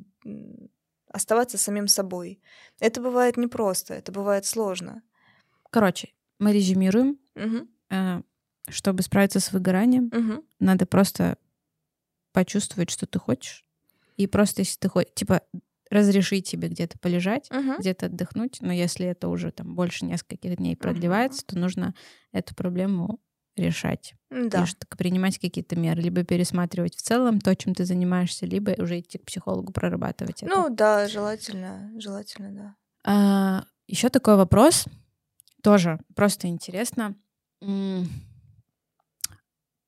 [1.09, 2.43] оставаться самим собой.
[2.81, 5.03] Это бывает непросто, это бывает сложно.
[5.71, 7.19] Короче, мы резюмируем.
[7.91, 8.23] Э,
[8.69, 10.43] Чтобы справиться с выгоранием, мгм.
[10.61, 11.37] надо просто
[12.33, 13.65] почувствовать, что ты хочешь.
[14.17, 15.43] И просто, если ты хочешь, типа,
[15.91, 17.79] разрешить себе где-то полежать, Мгм.
[17.79, 21.95] где-то отдохнуть, но если это уже там больше нескольких дней продлевается, то нужно
[22.33, 23.19] эту проблему
[23.57, 24.15] решать.
[24.31, 24.65] Да.
[24.65, 26.01] И принимать какие-то меры.
[26.01, 30.53] Либо пересматривать в целом то, чем ты занимаешься, либо уже идти к психологу прорабатывать это.
[30.55, 33.67] Ну да, желательно, желательно, да.
[33.89, 34.87] еще такой вопрос,
[35.63, 37.15] тоже просто интересно.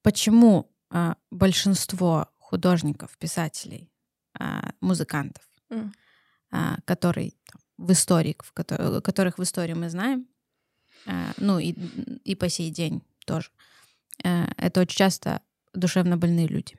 [0.03, 3.90] Почему а, большинство художников, писателей,
[4.39, 5.44] а, музыкантов,
[6.51, 10.27] а, которые там, в истории, в кото- которых в истории мы знаем,
[11.07, 11.70] а, ну и,
[12.24, 13.51] и по сей день тоже,
[14.24, 15.40] а, это очень часто
[15.73, 16.77] душевно больные люди.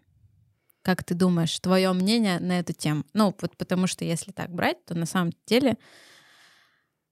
[0.83, 3.05] Как ты думаешь, твое мнение на эту тему?
[3.13, 5.77] Ну, вот потому что если так брать, то на самом деле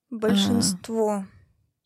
[0.09, 1.25] Большинство.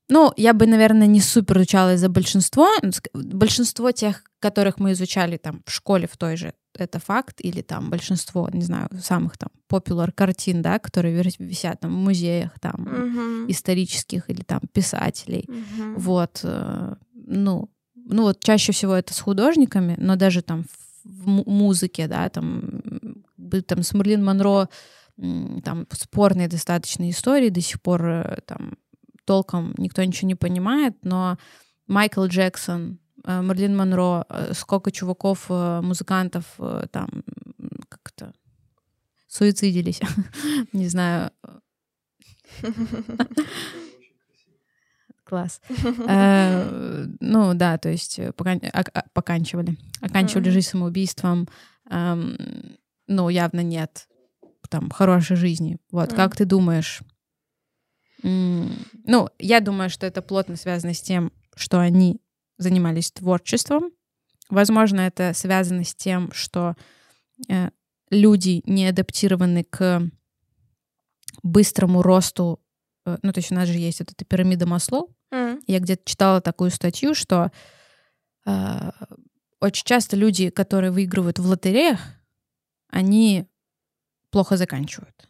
[0.09, 2.69] Ну, я бы, наверное, не супер ручалась за большинство.
[2.83, 7.61] Ну, Большинство тех, которых мы изучали там в школе в той же, это факт, или
[7.61, 12.51] там большинство, не знаю, самых там popular картин, да, которые вис- висят там в музеях,
[12.59, 13.49] там Мгм.
[13.51, 15.45] исторических или там писателей.
[15.47, 15.95] Мгм.
[15.97, 20.65] Вот, э, ну, ну вот чаще всего это с художниками, но даже там
[21.03, 22.81] в му- музыке, да, там,
[23.67, 24.67] там с Мерлин Монро
[25.63, 28.77] там спорные достаточно истории, до сих пор э, там
[29.25, 31.37] толком никто ничего не понимает, но
[31.87, 36.45] Майкл Джексон, э, Мерлин Монро, э, сколько чуваков, э, музыкантов
[36.91, 37.09] там
[37.89, 38.33] как-то
[39.27, 40.01] суицидились,
[40.73, 41.31] не знаю,
[45.25, 45.59] Класс.
[47.19, 49.75] Ну да, то есть э, поканчивали.
[50.01, 51.47] Оканчивали жизнь самоубийством.
[51.89, 52.37] Эм,
[53.07, 54.07] ну, явно нет
[54.69, 55.77] там хорошей жизни.
[55.91, 57.01] Вот, как ты думаешь?
[58.27, 62.19] Ну, я думаю, что это плотно связано с тем, что они
[62.57, 63.91] занимались творчеством.
[64.49, 66.75] Возможно, это связано с тем, что
[67.49, 67.69] э,
[68.09, 70.01] люди не адаптированы к
[71.43, 72.59] быстрому росту.
[73.05, 75.15] Э, ну, то есть у нас же есть вот эта пирамида Маслоу.
[75.31, 75.61] Mm.
[75.67, 77.51] Я где-то читала такую статью, что
[78.45, 78.91] э,
[79.59, 81.99] очень часто люди, которые выигрывают в лотереях,
[82.89, 83.45] они
[84.31, 85.29] плохо заканчивают.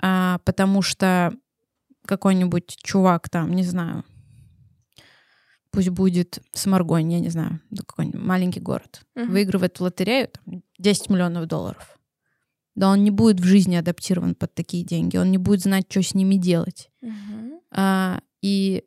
[0.00, 1.32] А, потому что
[2.10, 4.04] какой-нибудь чувак там, не знаю,
[5.70, 9.26] пусть будет Самаргонь, я не знаю, какой-нибудь маленький город, uh-huh.
[9.26, 11.98] выигрывает в лотерею там, 10 миллионов долларов.
[12.74, 16.02] Да он не будет в жизни адаптирован под такие деньги, он не будет знать, что
[16.02, 16.90] с ними делать.
[17.00, 17.60] Uh-huh.
[17.70, 18.82] А, и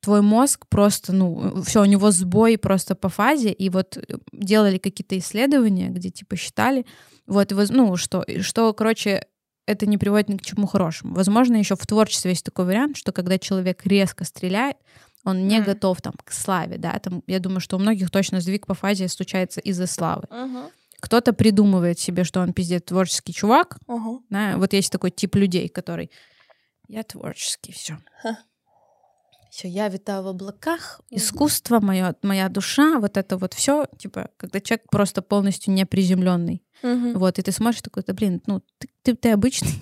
[0.00, 3.98] твой мозг просто, ну, все, у него сбой просто по фазе, и вот
[4.32, 6.86] делали какие-то исследования, где типа считали,
[7.28, 9.28] вот, ну, что, что, короче,
[9.66, 11.14] это не приводит ни к чему хорошему.
[11.14, 14.76] Возможно, еще в творчестве есть такой вариант, что когда человек резко стреляет,
[15.24, 15.64] он не mm.
[15.64, 19.06] готов там к славе, да, там, я думаю, что у многих точно сдвиг по фазе
[19.08, 20.24] случается из-за славы.
[20.28, 20.70] Uh-huh.
[21.00, 24.20] Кто-то придумывает себе, что он пиздец творческий чувак, uh-huh.
[24.30, 26.10] да, вот есть такой тип людей, который
[26.88, 27.98] я творческий, все.
[28.24, 28.34] Huh.
[29.50, 31.16] Все, я витаю в облаках, uh-huh.
[31.18, 36.61] искусство, моя, моя душа, вот это вот все, типа, когда человек просто полностью неприземленный.
[36.82, 37.18] Uh-huh.
[37.18, 39.72] Вот, и ты смотришь такой, да блин, ну, ты, ты, ты обычный.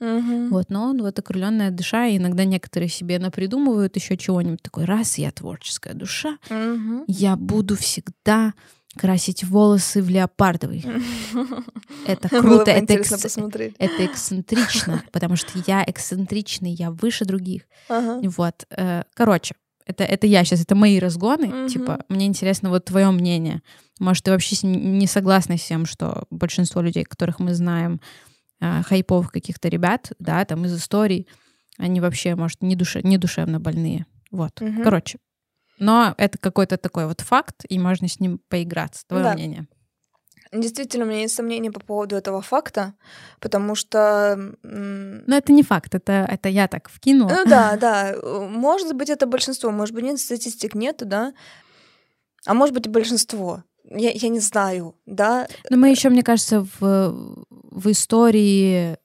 [0.00, 0.48] Uh-huh.
[0.50, 5.18] Вот, но он вот окрыленная душа, и иногда некоторые себе напридумывают еще чего-нибудь такой, раз
[5.18, 7.04] я творческая душа, uh-huh.
[7.08, 8.54] я буду всегда
[8.96, 10.84] красить волосы в леопардовый.
[12.06, 13.12] Это круто, это, экс...
[13.12, 17.62] это эксцентрично, потому что я эксцентричный, я выше других.
[17.88, 18.20] Ага.
[18.30, 19.54] Вот, э, короче,
[19.88, 21.62] это, это я сейчас, это мои разгоны.
[21.64, 21.68] Угу.
[21.68, 23.62] Типа, мне интересно вот твое мнение.
[23.98, 28.00] Может, ты вообще не согласна с тем, что большинство людей, которых мы знаем,
[28.60, 31.26] э, хайповых каких-то ребят, да, там из историй,
[31.78, 34.04] они вообще, может, не, душе, не душевно больные.
[34.30, 34.60] Вот.
[34.60, 34.82] Угу.
[34.84, 35.18] Короче.
[35.78, 39.06] Но это какой-то такой вот факт, и можно с ним поиграться.
[39.06, 39.34] Твое да.
[39.34, 39.66] мнение?
[40.52, 42.94] Действительно, у меня есть сомнения по поводу этого факта,
[43.40, 44.54] потому что...
[44.62, 47.30] Но это не факт, это, это я так вкинула.
[47.30, 48.14] Ну да, да.
[48.22, 51.34] Может быть, это большинство, может быть, нет, статистик нету, да.
[52.46, 53.62] А может быть, и большинство.
[53.84, 55.48] Я, я не знаю, да.
[55.70, 58.96] Но мы еще, мне кажется, в, в истории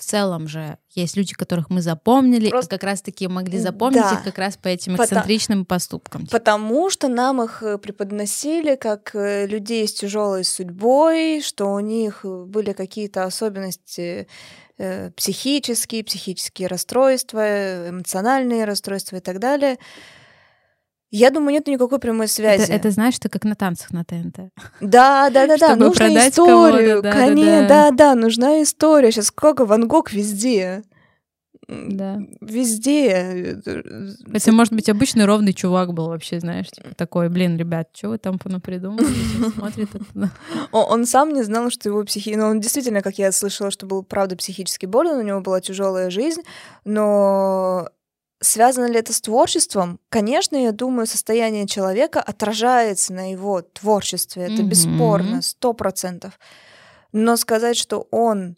[0.00, 2.74] в целом же есть люди, которых мы запомнили, Просто...
[2.74, 4.14] и как раз-таки могли запомнить да.
[4.14, 5.66] их как раз по этим эксцентричным Потому...
[5.66, 6.26] поступкам.
[6.26, 12.24] Потому что нам их э, преподносили как э, людей с тяжелой судьбой, что у них
[12.24, 14.26] были какие-то особенности
[14.78, 19.76] э, психические, психические расстройства, эмоциональные расстройства и так далее.
[21.10, 22.62] Я думаю, нет никакой прямой связи.
[22.62, 24.52] Это, это знаешь, ты как на танцах на ТНТ.
[24.80, 25.76] Да, да, да, да.
[25.76, 27.02] Нужна историю.
[27.02, 29.10] Да, Конечно, да, да, да, нужна история.
[29.10, 30.84] Сейчас сколько Ван Гог везде.
[31.70, 32.18] Да.
[32.40, 33.60] Везде.
[34.30, 38.18] Хотя, может быть, обычный ровный чувак был вообще, знаешь, типа такой, блин, ребят, что вы
[38.18, 39.50] там понапридумывали?
[39.52, 40.30] Смотрит это.
[40.72, 42.34] Он сам не знал, что его психи...
[42.34, 46.10] Ну, он действительно, как я слышала, что был, правда, психически болен, у него была тяжелая
[46.10, 46.42] жизнь,
[46.84, 47.88] но
[48.42, 50.00] Связано ли это с творчеством?
[50.08, 54.44] Конечно, я думаю, состояние человека отражается на его творчестве.
[54.44, 54.66] Это mm-hmm.
[54.66, 56.38] бесспорно, сто процентов.
[57.12, 58.56] Но сказать, что он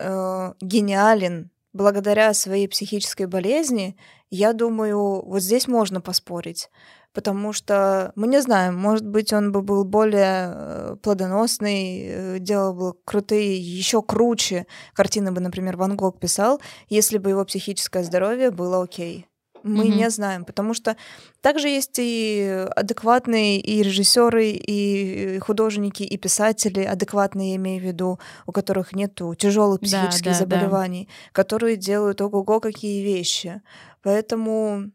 [0.00, 3.96] э, гениален благодаря своей психической болезни,
[4.30, 6.68] я думаю, вот здесь можно поспорить
[7.16, 12.74] потому что мы не знаем, может быть, он бы был более э, плодоносный, э, делал
[12.74, 16.60] бы крутые, еще круче картины бы, например, Ван Гог писал,
[16.90, 19.26] если бы его психическое здоровье было окей.
[19.62, 19.96] Мы mm-hmm.
[19.96, 20.94] не знаем, потому что
[21.40, 28.18] также есть и адекватные и режиссеры, и художники, и писатели, адекватные, я имею в виду,
[28.46, 31.30] у которых нету тяжелых психических да, да, заболеваний, да.
[31.32, 33.62] которые делают ого-го какие вещи.
[34.02, 34.90] Поэтому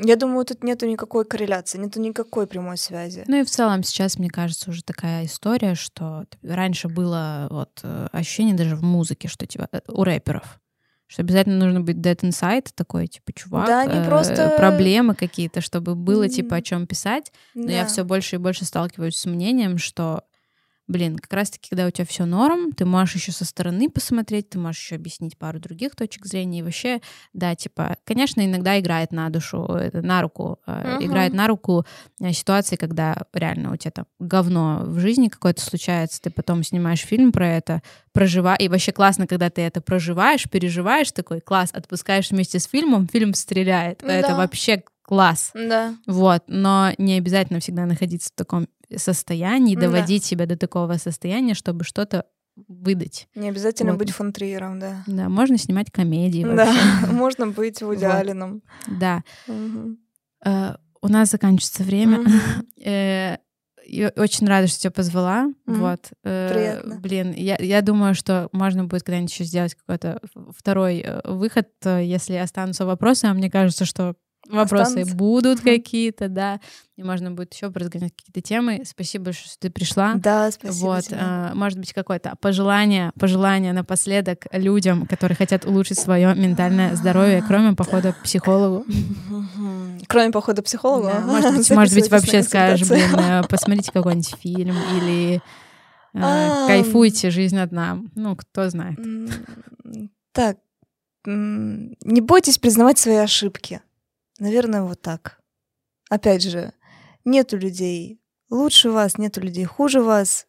[0.00, 3.24] я думаю, тут нету никакой корреляции, нету никакой прямой связи.
[3.28, 8.08] Ну и в целом сейчас, мне кажется, уже такая история, что раньше было вот э,
[8.12, 10.60] ощущение даже в музыке, что типа э, у рэперов,
[11.06, 14.54] что обязательно нужно быть dead inside, такой типа чувак, да, не э, просто...
[14.56, 17.32] проблемы какие-то, чтобы было типа о чем писать.
[17.54, 17.72] Но да.
[17.72, 20.24] я все больше и больше сталкиваюсь с мнением, что
[20.86, 24.58] блин, как раз-таки, когда у тебя все норм, ты можешь еще со стороны посмотреть, ты
[24.58, 26.60] можешь еще объяснить пару других точек зрения.
[26.60, 27.00] И вообще,
[27.32, 31.04] да, типа, конечно, иногда играет на душу, на руку, uh-huh.
[31.04, 31.86] играет на руку
[32.20, 37.00] э, ситуации, когда реально у тебя там говно в жизни какое-то случается, ты потом снимаешь
[37.00, 37.82] фильм про это,
[38.12, 43.08] проживаешь, и вообще классно, когда ты это проживаешь, переживаешь, такой класс, отпускаешь вместе с фильмом,
[43.08, 44.00] фильм стреляет.
[44.02, 44.12] Да.
[44.12, 45.52] Это вообще класс.
[45.54, 45.94] Да.
[46.06, 50.28] Вот, но не обязательно всегда находиться в таком состоянии, доводить да.
[50.28, 52.26] себя до такого состояния, чтобы что-то
[52.68, 53.28] выдать.
[53.34, 53.98] Не обязательно вот.
[53.98, 55.02] быть фонтриером, да.
[55.06, 56.44] Да, можно снимать комедии.
[56.44, 56.72] Да,
[57.10, 58.62] можно быть Вуди Алленом.
[58.86, 59.22] Да.
[59.56, 62.24] У нас заканчивается время.
[63.86, 65.52] Э, очень рада, что тебя позвала.
[65.66, 66.10] Вот.
[66.22, 67.00] Э, Приятно.
[67.00, 70.22] Блин, я, я думаю, что можно будет когда-нибудь еще сделать какой-то
[70.56, 73.26] второй э, выход, если останутся вопросы.
[73.26, 74.16] А мне кажется, что
[74.48, 75.16] вопросы Останутся.
[75.16, 76.60] будут какие-то, да,
[76.96, 78.82] и можно будет еще разгонять какие-то темы.
[78.84, 80.14] Спасибо большое, что ты пришла.
[80.14, 80.86] Да, спасибо.
[80.86, 81.18] Вот, тебе.
[81.20, 87.74] А, может быть, какое-то пожелание, пожелание напоследок людям, которые хотят улучшить свое ментальное здоровье, кроме
[87.74, 88.84] похода к психологу.
[90.06, 91.08] Кроме похода к психологу.
[91.08, 95.42] Да, может быть, может быть, вообще скажешь, блин, э, посмотрите какой-нибудь фильм или
[96.14, 97.98] э, кайфуйте, жизнь одна.
[98.14, 98.98] Ну, кто знает.
[100.32, 100.58] Так,
[101.26, 103.80] не бойтесь признавать свои ошибки.
[104.44, 105.40] Наверное, вот так.
[106.10, 106.74] Опять же,
[107.24, 110.46] нету людей лучше вас, нету людей хуже вас.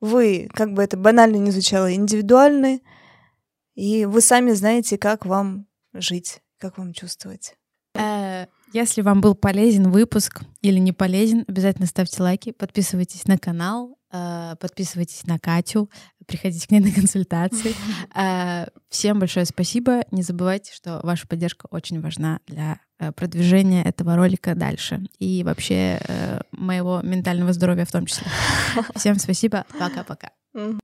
[0.00, 2.80] Вы, как бы это банально не звучало, индивидуальны,
[3.74, 7.56] и вы сами знаете, как вам жить, как вам чувствовать.
[7.96, 13.98] Э, если вам был полезен выпуск или не полезен, обязательно ставьте лайки, подписывайтесь на канал,
[14.12, 15.90] э, подписывайтесь на Катю,
[16.24, 17.74] приходите к ней на консультации.
[18.14, 20.04] Э, всем большое спасибо.
[20.12, 25.98] Не забывайте, что ваша поддержка очень важна для Э, продвижения этого ролика дальше и вообще
[26.06, 28.28] э, моего ментального здоровья в том числе.
[28.94, 30.30] Всем спасибо, пока-пока.
[30.54, 30.78] Mm-hmm.